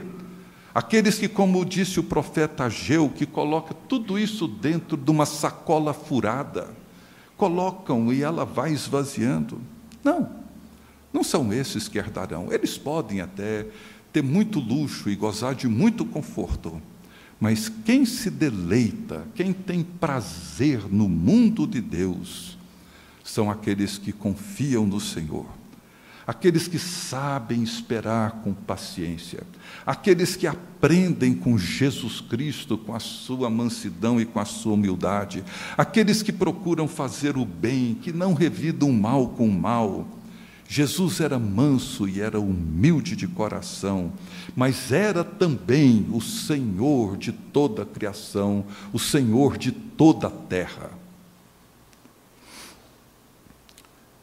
Aqueles 0.74 1.18
que, 1.18 1.28
como 1.28 1.66
disse 1.66 2.00
o 2.00 2.04
profeta 2.04 2.66
Ageu, 2.66 3.10
que 3.10 3.26
coloca 3.26 3.74
tudo 3.88 4.18
isso 4.18 4.48
dentro 4.48 4.96
de 4.98 5.10
uma 5.10 5.26
sacola 5.26 5.94
furada, 5.94 6.70
colocam 7.38 8.12
e 8.12 8.22
ela 8.22 8.46
vai 8.46 8.72
esvaziando. 8.72 9.62
Não, 10.04 10.30
não 11.14 11.24
são 11.24 11.52
esses 11.54 11.88
que 11.88 11.98
herdarão. 11.98 12.52
Eles 12.52 12.78
podem 12.78 13.22
até 13.22 13.66
ter 14.12 14.24
muito 14.24 14.60
luxo 14.60 15.10
e 15.10 15.16
gozar 15.16 15.54
de 15.54 15.68
muito 15.68 16.04
conforto, 16.06 16.82
mas 17.40 17.70
quem 17.86 18.06
se 18.06 18.30
deleita, 18.30 19.26
quem 19.36 19.54
tem 19.54 19.84
prazer 19.84 20.92
no 20.92 21.08
mundo 21.08 21.66
de 21.68 21.80
Deus, 21.80 22.58
são 23.24 23.50
aqueles 23.52 23.98
que 23.98 24.12
confiam 24.12 24.86
no 24.86 25.00
Senhor 25.00 25.59
aqueles 26.30 26.68
que 26.68 26.78
sabem 26.78 27.64
esperar 27.64 28.42
com 28.44 28.54
paciência, 28.54 29.42
aqueles 29.84 30.36
que 30.36 30.46
aprendem 30.46 31.34
com 31.34 31.58
Jesus 31.58 32.22
Cristo, 32.22 32.78
com 32.78 32.94
a 32.94 33.00
sua 33.00 33.50
mansidão 33.50 34.22
e 34.22 34.26
com 34.26 34.40
a 34.40 34.46
sua 34.46 34.74
humildade, 34.74 35.44
aqueles 35.76 36.22
que 36.22 36.32
procuram 36.32 36.88
fazer 36.88 37.36
o 37.36 37.44
bem, 37.44 37.98
que 38.00 38.14
não 38.14 38.36
revidam 38.36 38.92
o 38.92 38.94
mal 38.94 39.30
com 39.30 39.48
o 39.48 39.52
mal. 39.52 40.08
Jesus 40.68 41.20
era 41.20 41.40
manso 41.40 42.08
e 42.08 42.22
era 42.22 42.40
humilde 42.40 43.16
de 43.16 43.28
coração, 43.28 44.14
mas 44.56 44.92
era 44.92 45.24
também 45.24 46.06
o 46.14 46.22
Senhor 46.22 47.18
de 47.18 47.32
toda 47.32 47.82
a 47.82 47.88
criação, 47.88 48.64
o 48.94 49.00
Senhor 49.00 49.58
de 49.58 49.72
toda 49.72 50.28
a 50.28 50.30
terra. 50.30 50.99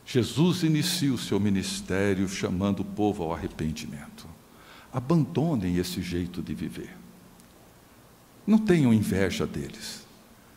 Jesus 0.06 0.62
inicia 0.62 1.12
o 1.12 1.18
seu 1.18 1.40
ministério 1.40 2.28
chamando 2.28 2.80
o 2.80 2.84
povo 2.84 3.24
ao 3.24 3.34
arrependimento. 3.34 4.24
Abandonem 4.92 5.76
esse 5.78 6.00
jeito 6.00 6.40
de 6.40 6.54
viver. 6.54 6.96
Não 8.46 8.56
tenham 8.56 8.94
inveja 8.94 9.44
deles. 9.44 10.06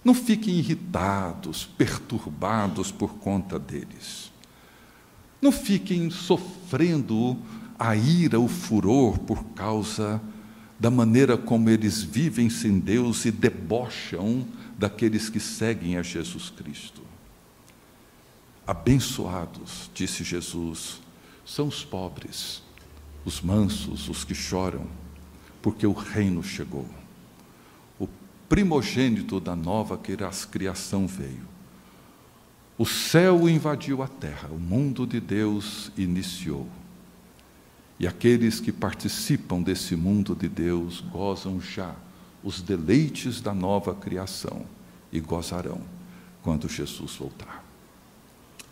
Não 0.06 0.14
fiquem 0.14 0.60
irritados, 0.60 1.66
perturbados 1.66 2.91
por 2.91 3.16
conta 3.16 3.58
deles. 3.58 4.32
Não 5.41 5.52
fiquem 5.52 6.12
sofrendo 6.12 7.36
a 7.78 7.95
ira, 7.95 8.39
o 8.39 8.47
furor 8.47 9.18
por 9.18 9.43
causa 9.56 10.22
da 10.80 10.91
maneira 10.91 11.36
como 11.38 11.70
eles 11.72 12.04
vivem 12.04 12.52
sem 12.52 12.78
Deus 12.80 13.26
e 13.26 13.32
debocham 13.32 14.45
daqueles 14.78 15.28
que 15.28 15.39
seguem 15.39 15.97
a 15.97 16.04
Jesus 16.04 16.52
Cristo. 16.52 17.09
Abençoados, 18.70 19.89
disse 19.95 20.24
Jesus, 20.24 21.01
são 21.43 21.70
os 21.70 21.84
pobres, 21.84 22.61
os 23.26 23.41
mansos, 23.41 24.07
os 24.07 24.24
que 24.24 24.36
choram, 24.36 24.86
porque 25.59 25.88
o 25.88 25.91
reino 25.91 26.43
chegou. 26.43 26.86
O 27.99 28.07
primogênito 28.47 29.39
da 29.39 29.55
nova 29.55 29.99
criação 30.51 31.07
veio. 31.07 31.47
O 32.78 32.86
céu 32.86 33.49
invadiu 33.49 34.03
a 34.03 34.07
terra, 34.07 34.49
o 34.51 34.59
mundo 34.59 35.07
de 35.07 35.20
Deus 35.20 35.91
iniciou. 35.97 36.70
E 37.99 38.05
aqueles 38.05 38.59
que 38.59 38.72
participam 38.72 39.63
desse 39.63 39.95
mundo 39.95 40.36
de 40.36 40.47
Deus 40.47 41.01
gozam 41.01 41.59
já 41.59 41.95
os 42.43 42.61
deleites 42.61 43.41
da 43.41 43.51
nova 43.51 43.95
criação 43.95 44.63
e 45.11 45.20
gozarão 45.20 45.82
quando 46.43 46.70
Jesus 46.70 47.15
voltar. 47.15 47.59